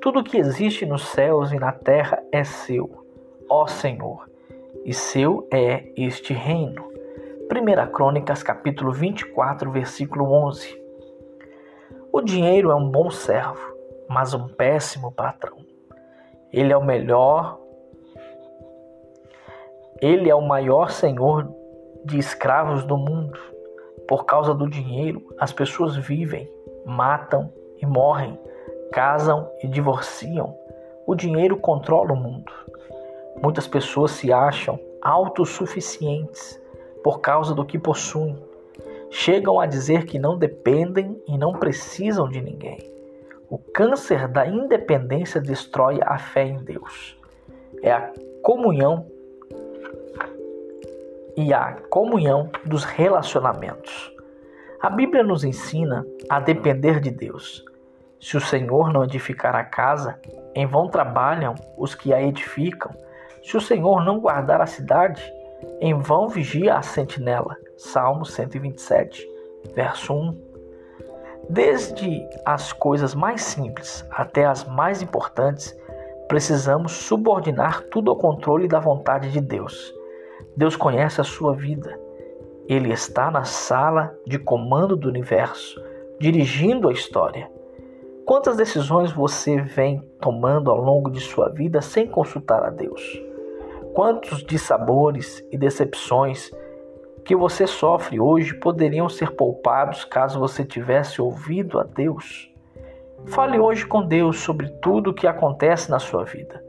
Tudo 0.00 0.22
que 0.22 0.38
existe 0.38 0.86
nos 0.86 1.04
céus 1.08 1.50
e 1.50 1.58
na 1.58 1.72
terra 1.72 2.22
é 2.30 2.44
seu, 2.44 3.04
ó 3.50 3.66
Senhor, 3.66 4.30
e 4.84 4.94
seu 4.94 5.48
é 5.52 5.92
este 5.96 6.32
reino. 6.32 6.84
1 7.50 7.90
Crônicas 7.90 8.44
capítulo 8.44 8.92
24, 8.92 9.68
versículo 9.72 10.32
11. 10.46 10.80
O 12.12 12.20
dinheiro 12.20 12.70
é 12.70 12.74
um 12.76 12.88
bom 12.88 13.10
servo, 13.10 13.74
mas 14.08 14.32
um 14.32 14.46
péssimo 14.46 15.10
patrão. 15.10 15.56
Ele 16.52 16.72
é 16.72 16.76
o 16.76 16.84
melhor, 16.84 17.58
ele 20.00 20.30
é 20.30 20.34
o 20.36 20.46
maior 20.46 20.88
senhor 20.92 21.52
de 22.04 22.16
escravos 22.16 22.84
do 22.84 22.96
mundo. 22.96 23.36
Por 24.06 24.24
causa 24.24 24.54
do 24.54 24.70
dinheiro, 24.70 25.34
as 25.36 25.52
pessoas 25.52 25.96
vivem, 25.96 26.48
matam 26.84 27.52
e 27.80 27.86
morrem, 27.86 28.38
casam 28.92 29.50
e 29.62 29.68
divorciam. 29.68 30.56
O 31.06 31.14
dinheiro 31.14 31.56
controla 31.56 32.12
o 32.12 32.16
mundo. 32.16 32.52
Muitas 33.42 33.66
pessoas 33.66 34.12
se 34.12 34.32
acham 34.32 34.78
autossuficientes 35.02 36.60
por 37.02 37.20
causa 37.20 37.54
do 37.54 37.64
que 37.64 37.78
possuem. 37.78 38.36
Chegam 39.10 39.60
a 39.60 39.66
dizer 39.66 40.06
que 40.06 40.18
não 40.18 40.38
dependem 40.38 41.20
e 41.28 41.36
não 41.36 41.52
precisam 41.52 42.28
de 42.28 42.40
ninguém. 42.40 42.78
O 43.50 43.58
câncer 43.58 44.26
da 44.26 44.46
independência 44.46 45.40
destrói 45.40 46.00
a 46.02 46.18
fé 46.18 46.46
em 46.46 46.64
Deus. 46.64 47.16
É 47.82 47.92
a 47.92 48.12
comunhão 48.42 49.06
e 51.36 51.52
a 51.52 51.74
comunhão 51.90 52.50
dos 52.64 52.84
relacionamentos. 52.84 54.13
A 54.84 54.90
Bíblia 54.90 55.22
nos 55.22 55.44
ensina 55.44 56.04
a 56.28 56.38
depender 56.38 57.00
de 57.00 57.10
Deus. 57.10 57.64
Se 58.20 58.36
o 58.36 58.40
Senhor 58.40 58.92
não 58.92 59.02
edificar 59.02 59.56
a 59.56 59.64
casa, 59.64 60.20
em 60.54 60.66
vão 60.66 60.88
trabalham 60.88 61.54
os 61.78 61.94
que 61.94 62.12
a 62.12 62.22
edificam. 62.22 62.92
Se 63.42 63.56
o 63.56 63.62
Senhor 63.62 64.04
não 64.04 64.20
guardar 64.20 64.60
a 64.60 64.66
cidade, 64.66 65.22
em 65.80 65.98
vão 65.98 66.28
vigia 66.28 66.76
a 66.76 66.82
sentinela. 66.82 67.56
Salmo 67.78 68.26
127, 68.26 69.26
verso 69.74 70.12
1. 70.12 70.38
Desde 71.48 72.22
as 72.44 72.70
coisas 72.74 73.14
mais 73.14 73.40
simples 73.40 74.06
até 74.10 74.44
as 74.44 74.64
mais 74.64 75.00
importantes, 75.00 75.74
precisamos 76.28 76.92
subordinar 76.92 77.84
tudo 77.84 78.10
ao 78.10 78.18
controle 78.18 78.68
da 78.68 78.80
vontade 78.80 79.32
de 79.32 79.40
Deus. 79.40 79.94
Deus 80.54 80.76
conhece 80.76 81.22
a 81.22 81.24
sua 81.24 81.54
vida. 81.54 82.03
Ele 82.66 82.92
está 82.92 83.30
na 83.30 83.44
sala 83.44 84.16
de 84.26 84.38
comando 84.38 84.96
do 84.96 85.08
universo, 85.08 85.82
dirigindo 86.18 86.88
a 86.88 86.92
história. 86.92 87.50
Quantas 88.24 88.56
decisões 88.56 89.12
você 89.12 89.60
vem 89.60 90.00
tomando 90.20 90.70
ao 90.70 90.80
longo 90.80 91.10
de 91.10 91.20
sua 91.20 91.50
vida 91.50 91.82
sem 91.82 92.06
consultar 92.06 92.64
a 92.64 92.70
Deus? 92.70 93.22
Quantos 93.92 94.42
dissabores 94.42 95.46
e 95.52 95.58
decepções 95.58 96.50
que 97.22 97.36
você 97.36 97.66
sofre 97.66 98.18
hoje 98.18 98.54
poderiam 98.54 99.08
ser 99.08 99.32
poupados 99.32 100.04
caso 100.04 100.40
você 100.40 100.64
tivesse 100.64 101.20
ouvido 101.20 101.78
a 101.78 101.84
Deus? 101.84 102.50
Fale 103.26 103.58
hoje 103.58 103.86
com 103.86 104.06
Deus 104.06 104.40
sobre 104.40 104.68
tudo 104.80 105.10
o 105.10 105.14
que 105.14 105.26
acontece 105.26 105.90
na 105.90 105.98
sua 105.98 106.24
vida. 106.24 106.64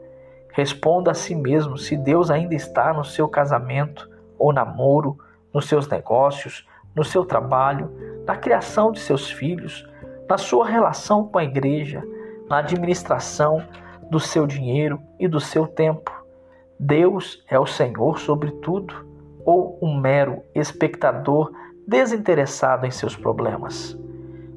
Responda 0.52 1.10
a 1.10 1.14
si 1.14 1.34
mesmo 1.34 1.76
se 1.76 1.96
Deus 1.96 2.30
ainda 2.30 2.54
está 2.54 2.92
no 2.92 3.04
seu 3.04 3.28
casamento 3.28 4.08
ou 4.38 4.52
namoro, 4.52 5.18
nos 5.56 5.68
seus 5.68 5.88
negócios, 5.88 6.68
no 6.94 7.02
seu 7.02 7.24
trabalho, 7.24 7.90
na 8.26 8.36
criação 8.36 8.92
de 8.92 9.00
seus 9.00 9.30
filhos, 9.30 9.88
na 10.28 10.36
sua 10.36 10.66
relação 10.66 11.26
com 11.26 11.38
a 11.38 11.44
igreja, 11.44 12.04
na 12.46 12.58
administração 12.58 13.66
do 14.10 14.20
seu 14.20 14.46
dinheiro 14.46 15.00
e 15.18 15.26
do 15.26 15.40
seu 15.40 15.66
tempo. 15.66 16.12
Deus 16.78 17.42
é 17.48 17.58
o 17.58 17.64
Senhor 17.64 18.18
sobre 18.18 18.50
tudo 18.50 19.06
ou 19.46 19.78
um 19.80 19.98
mero 19.98 20.42
espectador 20.54 21.50
desinteressado 21.88 22.84
em 22.84 22.90
seus 22.90 23.16
problemas? 23.16 23.98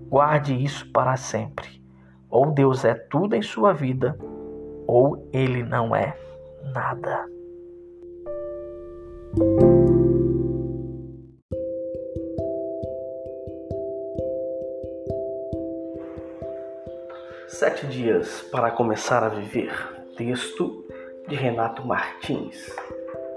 Guarde 0.09 0.53
isso 0.53 0.91
para 0.91 1.15
sempre. 1.15 1.81
Ou 2.29 2.51
Deus 2.51 2.83
é 2.83 2.93
tudo 2.93 3.35
em 3.37 3.41
sua 3.41 3.71
vida, 3.71 4.17
ou 4.85 5.29
ele 5.31 5.63
não 5.63 5.95
é 5.95 6.17
nada. 6.73 7.25
Sete 17.59 17.87
dias 17.87 18.41
para 18.53 18.71
começar 18.71 19.21
a 19.21 19.27
viver. 19.27 19.69
Texto 20.15 20.85
de 21.27 21.35
Renato 21.35 21.85
Martins. 21.85 22.73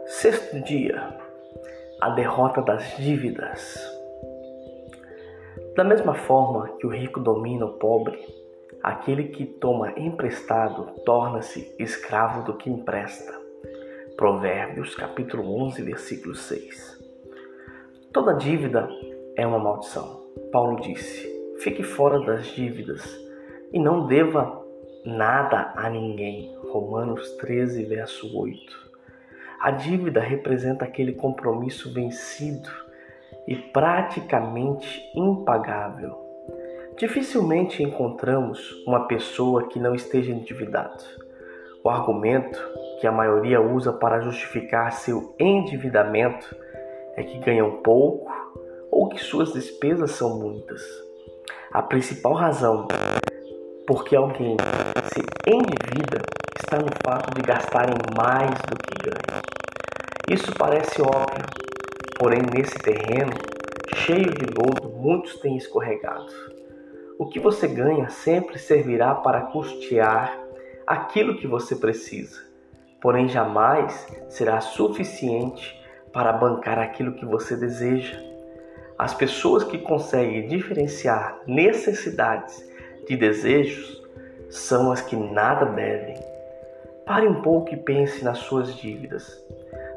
Sexto 0.06 0.61
dia: 0.61 1.18
a 2.00 2.11
derrota 2.11 2.62
das 2.62 2.96
dívidas. 2.98 3.76
Da 5.74 5.82
mesma 5.82 6.14
forma 6.14 6.68
que 6.78 6.87
o 6.87 6.90
rico 6.90 7.18
domina 7.18 7.66
o 7.66 7.72
pobre, 7.72 8.16
aquele 8.80 9.24
que 9.24 9.44
toma 9.44 9.92
emprestado 9.98 11.00
torna-se 11.04 11.74
escravo 11.76 12.44
do 12.44 12.56
que 12.56 12.70
empresta. 12.70 13.37
Provérbios 14.16 14.94
capítulo 14.94 15.52
11, 15.64 15.82
versículo 15.82 16.37
6. 16.37 16.96
Toda 18.12 18.35
dívida 18.35 18.88
é 19.37 19.44
uma 19.44 19.58
maldição. 19.58 20.22
Paulo 20.52 20.80
disse: 20.80 21.28
Fique 21.58 21.82
fora 21.82 22.20
das 22.20 22.46
dívidas 22.46 23.21
e 23.72 23.78
não 23.78 24.06
deva 24.06 24.62
nada 25.04 25.72
a 25.76 25.88
ninguém. 25.88 26.54
Romanos 26.70 27.30
13, 27.37 27.85
verso 27.85 28.37
8. 28.38 28.92
A 29.61 29.70
dívida 29.70 30.20
representa 30.20 30.85
aquele 30.85 31.12
compromisso 31.12 31.92
vencido 31.92 32.68
e 33.46 33.56
praticamente 33.56 35.02
impagável. 35.14 36.20
Dificilmente 36.96 37.82
encontramos 37.82 38.85
uma 38.87 39.06
pessoa 39.06 39.68
que 39.68 39.78
não 39.80 39.94
esteja 39.94 40.30
endividado. 40.30 41.02
O 41.82 41.88
argumento 41.88 42.61
que 43.00 43.06
a 43.06 43.12
maioria 43.12 43.61
usa 43.61 43.92
para 43.92 44.20
justificar 44.20 44.92
seu 44.92 45.35
endividamento 45.38 46.54
é 47.16 47.22
que 47.22 47.38
ganham 47.38 47.82
pouco 47.82 48.30
ou 48.90 49.08
que 49.08 49.18
suas 49.18 49.52
despesas 49.52 50.12
são 50.12 50.38
muitas. 50.38 50.82
A 51.72 51.82
principal 51.82 52.35
razão 52.35 52.87
porque 53.86 54.14
alguém 54.16 54.56
se 55.12 55.20
endivida 55.46 56.20
está 56.58 56.78
no 56.78 56.88
fato 57.04 57.34
de 57.34 57.42
gastarem 57.42 57.96
mais 58.16 58.50
do 58.62 58.76
que 58.76 59.10
ganham. 59.10 59.42
Isso 60.30 60.52
parece 60.56 61.02
óbvio, 61.02 61.46
porém 62.18 62.40
nesse 62.54 62.78
terreno 62.78 63.32
cheio 63.94 64.30
de 64.32 64.46
lodo 64.56 64.88
muitos 64.96 65.38
têm 65.40 65.56
escorregado. 65.56 66.32
O 67.18 67.26
que 67.26 67.38
você 67.38 67.68
ganha 67.68 68.08
sempre 68.08 68.58
servirá 68.58 69.14
para 69.14 69.42
custear 69.42 70.38
aquilo 70.86 71.36
que 71.36 71.46
você 71.46 71.76
precisa. 71.76 72.40
porém 73.02 73.28
jamais 73.28 74.06
será 74.28 74.60
suficiente 74.60 75.76
para 76.12 76.32
bancar 76.32 76.78
aquilo 76.78 77.14
que 77.14 77.26
você 77.26 77.56
deseja. 77.56 78.16
As 78.96 79.12
pessoas 79.12 79.64
que 79.64 79.76
conseguem 79.78 80.46
diferenciar 80.46 81.40
necessidades 81.44 82.64
de 83.06 83.16
desejos 83.16 84.02
são 84.48 84.92
as 84.92 85.00
que 85.00 85.16
nada 85.16 85.66
devem. 85.66 86.16
Pare 87.06 87.26
um 87.26 87.42
pouco 87.42 87.72
e 87.74 87.76
pense 87.76 88.24
nas 88.24 88.38
suas 88.38 88.74
dívidas. 88.76 89.42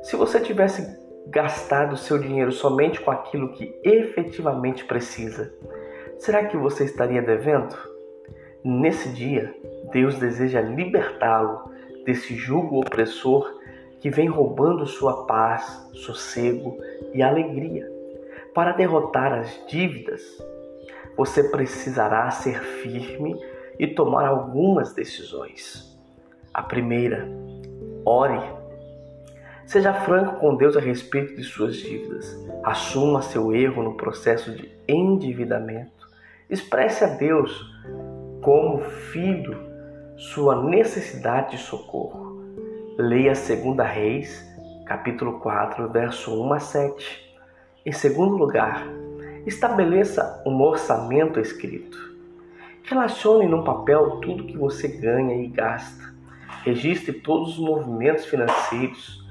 Se 0.03 0.15
você 0.15 0.39
tivesse 0.39 0.97
gastado 1.27 1.97
seu 1.97 2.17
dinheiro 2.17 2.51
somente 2.51 3.01
com 3.01 3.11
aquilo 3.11 3.51
que 3.53 3.77
efetivamente 3.83 4.85
precisa, 4.85 5.51
será 6.19 6.45
que 6.45 6.57
você 6.57 6.85
estaria 6.85 7.21
devendo? 7.21 7.75
Nesse 8.63 9.09
dia, 9.09 9.53
Deus 9.91 10.17
deseja 10.17 10.61
libertá-lo 10.61 11.71
desse 12.05 12.35
jugo 12.35 12.79
opressor 12.79 13.51
que 13.99 14.09
vem 14.09 14.27
roubando 14.27 14.85
sua 14.85 15.25
paz, 15.25 15.89
sossego 15.93 16.77
e 17.13 17.21
alegria. 17.21 17.89
Para 18.53 18.71
derrotar 18.71 19.33
as 19.33 19.63
dívidas, 19.67 20.21
você 21.17 21.43
precisará 21.43 22.29
ser 22.31 22.59
firme 22.61 23.35
e 23.79 23.87
tomar 23.87 24.27
algumas 24.27 24.93
decisões. 24.93 25.97
A 26.53 26.61
primeira, 26.61 27.27
ore. 28.05 28.41
Seja 29.65 29.93
franco 29.93 30.39
com 30.39 30.55
Deus 30.55 30.77
a 30.77 30.79
respeito 30.79 31.35
de 31.35 31.43
suas 31.43 31.75
dívidas. 31.75 32.37
Assuma 32.63 33.21
seu 33.21 33.53
erro 33.53 33.83
no 33.83 33.97
processo 33.97 34.51
de 34.51 34.71
endividamento. 34.87 36.07
Expresse 36.49 37.03
a 37.03 37.07
Deus 37.07 37.73
como 38.41 38.79
filho 38.81 39.57
sua 40.15 40.63
necessidade 40.63 41.51
de 41.51 41.57
socorro. 41.57 42.43
Leia 42.97 43.33
2 43.33 43.77
Reis, 43.91 44.45
capítulo 44.85 45.39
4, 45.39 45.89
verso 45.89 46.41
1 46.41 46.53
a 46.53 46.59
7. 46.59 47.35
Em 47.85 47.91
segundo 47.91 48.37
lugar, 48.37 48.87
estabeleça 49.45 50.41
um 50.45 50.61
orçamento 50.61 51.39
escrito. 51.39 52.15
Relacione 52.83 53.47
num 53.47 53.63
papel 53.63 54.19
tudo 54.21 54.45
que 54.45 54.57
você 54.57 54.87
ganha 54.87 55.35
e 55.35 55.47
gasta. 55.47 56.13
Registre 56.63 57.13
todos 57.13 57.57
os 57.57 57.59
movimentos 57.59 58.25
financeiros, 58.25 59.23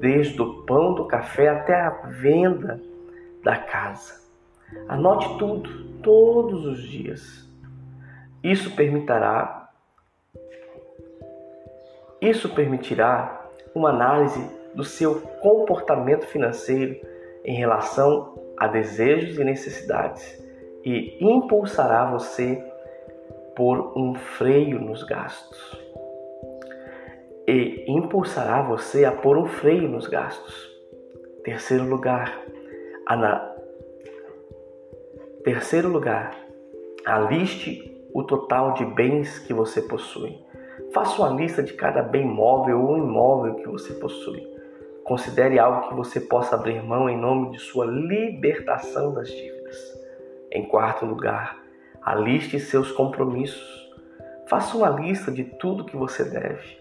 desde 0.00 0.40
o 0.40 0.62
pão 0.62 0.94
do 0.94 1.06
café 1.06 1.48
até 1.48 1.74
a 1.74 1.90
venda 1.90 2.80
da 3.42 3.56
casa. 3.56 4.20
Anote 4.88 5.38
tudo, 5.38 5.84
todos 6.02 6.64
os 6.66 6.82
dias. 6.82 7.48
Isso 8.42 8.74
permitirá 8.74 9.58
isso 12.20 12.48
permitirá 12.48 13.48
uma 13.72 13.90
análise 13.90 14.44
do 14.74 14.82
seu 14.82 15.20
comportamento 15.40 16.26
financeiro 16.26 17.00
em 17.44 17.54
relação 17.54 18.34
a 18.58 18.66
desejos 18.66 19.38
e 19.38 19.44
necessidades 19.44 20.38
e 20.84 21.16
impulsará 21.20 22.10
você 22.10 22.62
por 23.54 23.96
um 23.96 24.14
freio 24.14 24.80
nos 24.80 25.02
gastos. 25.02 25.76
E 27.46 27.84
impulsará 27.88 28.62
você 28.62 29.04
a 29.04 29.12
pôr 29.12 29.38
um 29.38 29.46
freio 29.46 29.88
nos 29.88 30.06
gastos. 30.06 30.68
Terceiro 31.44 31.84
lugar, 31.84 32.40
ana... 33.08 33.54
terceiro 35.44 35.88
lugar, 35.88 36.36
aliste 37.04 37.98
o 38.14 38.22
total 38.22 38.74
de 38.74 38.84
bens 38.84 39.38
que 39.40 39.52
você 39.52 39.82
possui. 39.82 40.38
Faça 40.92 41.22
uma 41.22 41.40
lista 41.40 41.62
de 41.62 41.72
cada 41.74 42.02
bem 42.02 42.26
móvel 42.26 42.82
ou 42.82 42.98
imóvel 42.98 43.56
que 43.56 43.68
você 43.68 43.94
possui. 43.94 44.57
Considere 45.08 45.58
algo 45.58 45.88
que 45.88 45.94
você 45.94 46.20
possa 46.20 46.54
abrir 46.54 46.82
mão 46.82 47.08
em 47.08 47.16
nome 47.16 47.52
de 47.52 47.58
sua 47.58 47.86
libertação 47.86 49.14
das 49.14 49.26
dívidas. 49.30 49.98
Em 50.52 50.68
quarto 50.68 51.06
lugar, 51.06 51.56
aliste 52.02 52.60
seus 52.60 52.92
compromissos. 52.92 53.88
Faça 54.48 54.76
uma 54.76 54.90
lista 54.90 55.32
de 55.32 55.44
tudo 55.44 55.86
que 55.86 55.96
você 55.96 56.24
deve. 56.24 56.76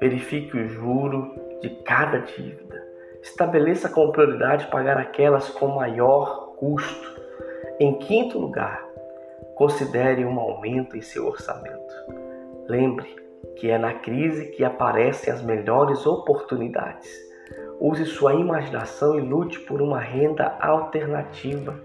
Verifique 0.00 0.56
o 0.56 0.66
juro 0.66 1.34
de 1.60 1.68
cada 1.82 2.20
dívida. 2.20 2.82
Estabeleça 3.22 3.90
como 3.90 4.10
prioridade 4.10 4.68
pagar 4.68 4.96
aquelas 4.96 5.50
com 5.50 5.66
maior 5.66 6.54
custo. 6.56 7.20
Em 7.78 7.98
quinto 7.98 8.38
lugar, 8.38 8.82
considere 9.54 10.24
um 10.24 10.40
aumento 10.40 10.96
em 10.96 11.02
seu 11.02 11.26
orçamento. 11.26 11.94
Lembre 12.68 13.14
que 13.56 13.68
é 13.68 13.76
na 13.76 13.92
crise 13.92 14.46
que 14.52 14.64
aparecem 14.64 15.30
as 15.30 15.42
melhores 15.42 16.06
oportunidades. 16.06 17.25
Use 17.80 18.04
sua 18.06 18.34
imaginação 18.34 19.18
e 19.18 19.20
lute 19.20 19.60
por 19.60 19.82
uma 19.82 20.00
renda 20.00 20.56
alternativa 20.60 21.78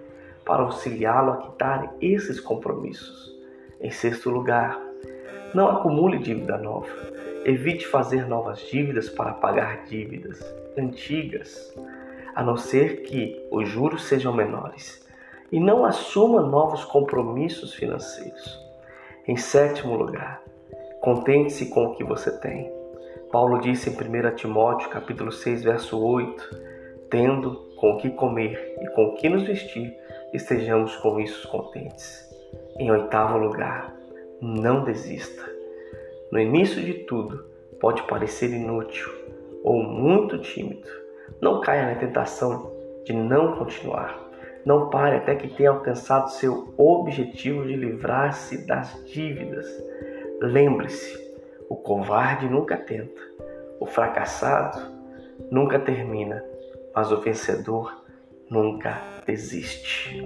para 0.45 0.63
auxiliá-lo 0.63 1.31
a 1.31 1.37
quitar 1.37 1.93
esses 2.01 2.39
compromissos. 2.39 3.31
Em 3.79 3.91
sexto 3.91 4.29
lugar, 4.29 4.79
não 5.53 5.69
acumule 5.69 6.17
dívida 6.19 6.57
nova. 6.57 6.87
Evite 7.43 7.87
fazer 7.87 8.27
novas 8.27 8.59
dívidas 8.59 9.09
para 9.09 9.33
pagar 9.33 9.83
dívidas 9.85 10.41
antigas, 10.77 11.75
a 12.35 12.43
não 12.43 12.55
ser 12.55 13.01
que 13.03 13.47
os 13.51 13.67
juros 13.67 14.03
sejam 14.05 14.33
menores. 14.33 15.05
E 15.51 15.59
não 15.59 15.83
assuma 15.83 16.41
novos 16.41 16.85
compromissos 16.85 17.73
financeiros. 17.73 18.59
Em 19.27 19.35
sétimo 19.35 19.95
lugar, 19.95 20.41
Contente-se 21.01 21.65
com 21.65 21.85
o 21.85 21.95
que 21.95 22.03
você 22.03 22.29
tem. 22.37 22.71
Paulo 23.31 23.61
disse 23.61 23.89
em 23.89 23.93
1 23.93 24.35
Timóteo, 24.35 24.89
capítulo 24.89 25.31
6, 25.31 25.63
verso 25.63 25.97
8: 25.97 26.57
Tendo 27.09 27.71
com 27.77 27.93
o 27.93 27.97
que 27.97 28.09
comer 28.09 28.75
e 28.81 28.87
com 28.89 29.05
o 29.05 29.15
que 29.15 29.29
nos 29.29 29.43
vestir, 29.43 29.95
estejamos 30.33 30.95
com 30.97 31.19
isso 31.19 31.47
contentes. 31.47 32.29
Em 32.77 32.91
oitavo 32.91 33.37
lugar, 33.37 33.95
não 34.41 34.83
desista. 34.83 35.43
No 36.31 36.39
início 36.39 36.81
de 36.81 36.93
tudo, 37.05 37.45
pode 37.79 38.03
parecer 38.03 38.51
inútil 38.51 39.09
ou 39.63 39.81
muito 39.81 40.37
tímido. 40.39 40.87
Não 41.39 41.61
caia 41.61 41.87
na 41.87 41.95
tentação 41.95 42.71
de 43.05 43.13
não 43.13 43.55
continuar. 43.55 44.19
Não 44.65 44.89
pare 44.89 45.15
até 45.15 45.35
que 45.35 45.47
tenha 45.47 45.71
alcançado 45.71 46.29
seu 46.31 46.73
objetivo 46.77 47.65
de 47.65 47.75
livrar-se 47.75 48.67
das 48.67 49.03
dívidas 49.05 49.65
Lembre-se, 50.41 51.30
o 51.71 51.77
covarde 51.77 52.49
nunca 52.49 52.75
tenta, 52.75 53.21
o 53.79 53.85
fracassado 53.85 54.77
nunca 55.49 55.79
termina, 55.79 56.43
mas 56.93 57.13
o 57.13 57.21
vencedor 57.21 58.03
nunca 58.49 59.01
desiste. 59.25 60.21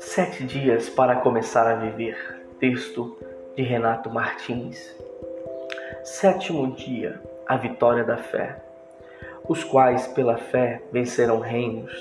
Sete 0.00 0.42
dias 0.42 0.88
para 0.88 1.20
começar 1.20 1.68
a 1.68 1.76
viver. 1.76 2.16
Texto 2.58 3.16
de 3.54 3.62
Renato 3.62 4.10
Martins. 4.10 4.92
Sétimo 6.02 6.74
dia, 6.74 7.22
a 7.46 7.56
vitória 7.56 8.02
da 8.02 8.16
fé 8.16 8.65
os 9.48 9.62
quais 9.62 10.08
pela 10.08 10.36
fé 10.36 10.82
venceram 10.92 11.38
reinos, 11.38 11.92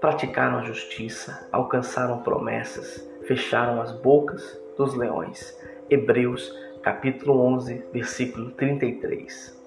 praticaram 0.00 0.58
a 0.58 0.62
justiça, 0.62 1.48
alcançaram 1.50 2.22
promessas, 2.22 3.04
fecharam 3.26 3.80
as 3.80 3.90
bocas 3.90 4.60
dos 4.76 4.94
leões. 4.94 5.58
Hebreus 5.90 6.54
capítulo 6.82 7.40
11, 7.40 7.86
versículo 7.92 8.52
33. 8.52 9.60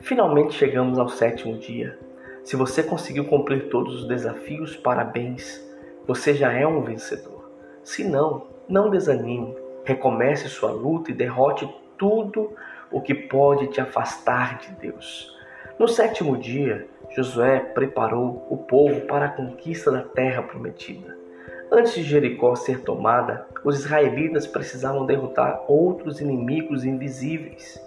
Finalmente 0.00 0.54
chegamos 0.54 0.98
ao 0.98 1.08
sétimo 1.08 1.58
dia. 1.58 1.96
Se 2.42 2.56
você 2.56 2.82
conseguiu 2.82 3.26
cumprir 3.26 3.68
todos 3.68 4.02
os 4.02 4.08
desafios, 4.08 4.76
parabéns. 4.76 5.64
Você 6.06 6.34
já 6.34 6.52
é 6.52 6.66
um 6.66 6.82
vencedor. 6.82 7.48
Se 7.84 8.02
não, 8.02 8.48
não 8.68 8.90
desanime. 8.90 9.54
Recomece 9.84 10.48
sua 10.48 10.72
luta 10.72 11.10
e 11.12 11.14
derrote 11.14 11.72
tudo 11.96 12.52
o 12.90 13.00
que 13.00 13.14
pode 13.14 13.68
te 13.68 13.80
afastar 13.80 14.58
de 14.58 14.72
Deus. 14.72 15.38
No 15.80 15.88
sétimo 15.88 16.36
dia, 16.36 16.86
Josué 17.08 17.58
preparou 17.58 18.46
o 18.50 18.56
povo 18.58 19.00
para 19.06 19.24
a 19.24 19.30
conquista 19.30 19.90
da 19.90 20.02
terra 20.02 20.42
prometida. 20.42 21.16
Antes 21.72 21.94
de 21.94 22.02
Jericó 22.02 22.54
ser 22.54 22.82
tomada, 22.82 23.46
os 23.64 23.78
israelitas 23.78 24.46
precisavam 24.46 25.06
derrotar 25.06 25.64
outros 25.66 26.20
inimigos 26.20 26.84
invisíveis. 26.84 27.82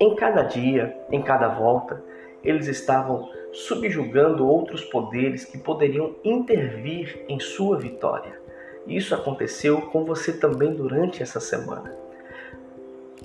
Em 0.00 0.16
cada 0.16 0.44
dia, 0.44 0.96
em 1.10 1.20
cada 1.20 1.48
volta, 1.48 2.02
eles 2.42 2.68
estavam 2.68 3.28
subjugando 3.52 4.48
outros 4.48 4.82
poderes 4.86 5.44
que 5.44 5.58
poderiam 5.58 6.14
intervir 6.24 7.22
em 7.28 7.38
sua 7.38 7.78
vitória. 7.78 8.40
Isso 8.86 9.14
aconteceu 9.14 9.82
com 9.82 10.06
você 10.06 10.32
também 10.32 10.72
durante 10.72 11.22
essa 11.22 11.38
semana. 11.38 11.94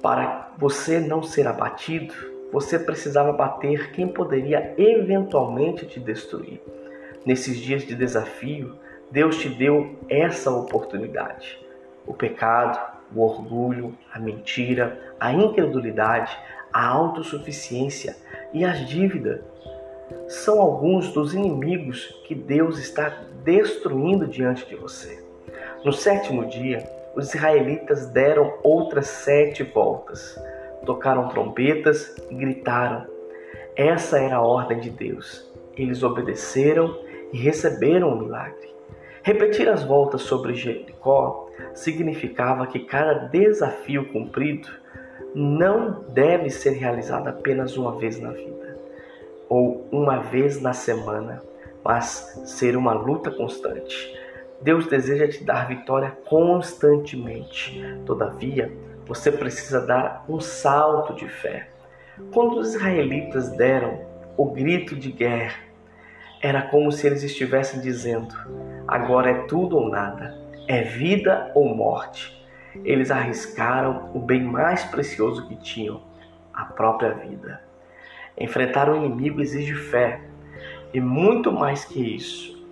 Para 0.01 0.51
você 0.57 0.99
não 0.99 1.23
ser 1.23 1.47
abatido, 1.47 2.30
você 2.51 2.77
precisava 2.77 3.31
bater 3.31 3.91
quem 3.91 4.07
poderia 4.07 4.73
eventualmente 4.77 5.85
te 5.85 5.99
destruir. 5.99 6.61
Nesses 7.25 7.57
dias 7.57 7.83
de 7.83 7.95
desafio, 7.95 8.75
Deus 9.09 9.37
te 9.37 9.49
deu 9.49 9.95
essa 10.09 10.51
oportunidade. 10.51 11.59
O 12.05 12.13
pecado, 12.13 12.79
o 13.15 13.21
orgulho, 13.21 13.97
a 14.13 14.19
mentira, 14.19 15.15
a 15.19 15.31
incredulidade, 15.33 16.37
a 16.73 16.87
autossuficiência 16.87 18.15
e 18.53 18.63
as 18.65 18.87
dívidas 18.87 19.41
são 20.27 20.61
alguns 20.61 21.11
dos 21.11 21.33
inimigos 21.33 22.07
que 22.25 22.33
Deus 22.33 22.79
está 22.79 23.09
destruindo 23.43 24.27
diante 24.27 24.65
de 24.67 24.75
você. 24.75 25.23
No 25.83 25.91
sétimo 25.91 26.45
dia, 26.45 26.83
os 27.15 27.33
israelitas 27.33 28.07
deram 28.07 28.57
outras 28.63 29.07
sete 29.07 29.63
voltas, 29.63 30.39
tocaram 30.85 31.29
trombetas 31.29 32.15
e 32.29 32.35
gritaram. 32.35 33.05
Essa 33.75 34.19
era 34.19 34.37
a 34.37 34.41
ordem 34.41 34.79
de 34.79 34.89
Deus. 34.89 35.49
Eles 35.75 36.03
obedeceram 36.03 36.97
e 37.31 37.37
receberam 37.37 38.09
o 38.09 38.19
milagre. 38.19 38.69
Repetir 39.23 39.69
as 39.69 39.83
voltas 39.83 40.21
sobre 40.23 40.53
Jericó 40.53 41.47
significava 41.73 42.67
que 42.67 42.79
cada 42.79 43.13
desafio 43.27 44.11
cumprido 44.11 44.67
não 45.33 46.03
deve 46.09 46.49
ser 46.49 46.71
realizado 46.71 47.27
apenas 47.27 47.77
uma 47.77 47.97
vez 47.97 48.19
na 48.19 48.31
vida 48.31 48.77
ou 49.47 49.87
uma 49.91 50.17
vez 50.17 50.61
na 50.61 50.73
semana, 50.73 51.41
mas 51.83 52.41
ser 52.45 52.75
uma 52.75 52.93
luta 52.93 53.29
constante. 53.29 54.17
Deus 54.61 54.87
deseja 54.87 55.27
te 55.27 55.43
dar 55.43 55.67
vitória 55.67 56.17
constantemente. 56.25 57.83
Todavia, 58.05 58.71
você 59.11 59.29
precisa 59.29 59.85
dar 59.85 60.23
um 60.29 60.39
salto 60.39 61.13
de 61.13 61.27
fé. 61.27 61.67
Quando 62.33 62.57
os 62.57 62.73
israelitas 62.73 63.49
deram 63.57 63.99
o 64.37 64.45
grito 64.45 64.95
de 64.95 65.11
guerra, 65.11 65.59
era 66.41 66.61
como 66.61 66.93
se 66.93 67.07
eles 67.07 67.21
estivessem 67.21 67.81
dizendo: 67.81 68.33
agora 68.87 69.29
é 69.29 69.33
tudo 69.47 69.75
ou 69.77 69.89
nada, 69.89 70.33
é 70.65 70.83
vida 70.83 71.51
ou 71.53 71.75
morte. 71.75 72.41
Eles 72.85 73.11
arriscaram 73.11 74.11
o 74.13 74.19
bem 74.19 74.41
mais 74.41 74.85
precioso 74.85 75.45
que 75.45 75.57
tinham, 75.57 76.01
a 76.53 76.63
própria 76.63 77.13
vida. 77.13 77.61
Enfrentar 78.37 78.89
o 78.89 78.95
inimigo 78.95 79.41
exige 79.41 79.75
fé, 79.75 80.21
e 80.93 81.01
muito 81.01 81.51
mais 81.51 81.83
que 81.83 82.15
isso, 82.15 82.65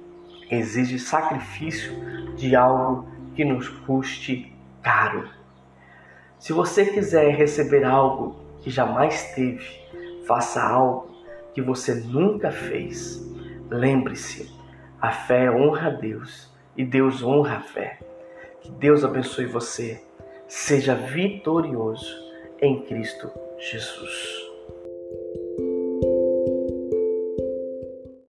exige 0.50 1.00
sacrifício 1.00 1.92
de 2.38 2.56
algo 2.56 3.10
que 3.36 3.44
nos 3.44 3.68
custe 3.68 4.56
caro. 4.82 5.39
Se 6.40 6.54
você 6.54 6.86
quiser 6.86 7.36
receber 7.36 7.84
algo 7.84 8.36
que 8.62 8.70
jamais 8.70 9.34
teve, 9.34 9.66
faça 10.26 10.64
algo 10.64 11.10
que 11.54 11.62
você 11.62 11.94
nunca 11.94 12.50
fez. 12.50 13.22
Lembre-se, 13.70 14.50
a 15.02 15.12
fé 15.12 15.52
honra 15.52 15.88
a 15.88 15.92
Deus 15.92 16.50
e 16.78 16.86
Deus 16.86 17.22
honra 17.22 17.58
a 17.58 17.62
fé. 17.62 18.00
Que 18.62 18.72
Deus 18.72 19.04
abençoe 19.04 19.46
você. 19.46 20.02
Seja 20.48 20.96
vitorioso 20.96 22.08
em 22.62 22.84
Cristo 22.84 23.30
Jesus. 23.60 24.49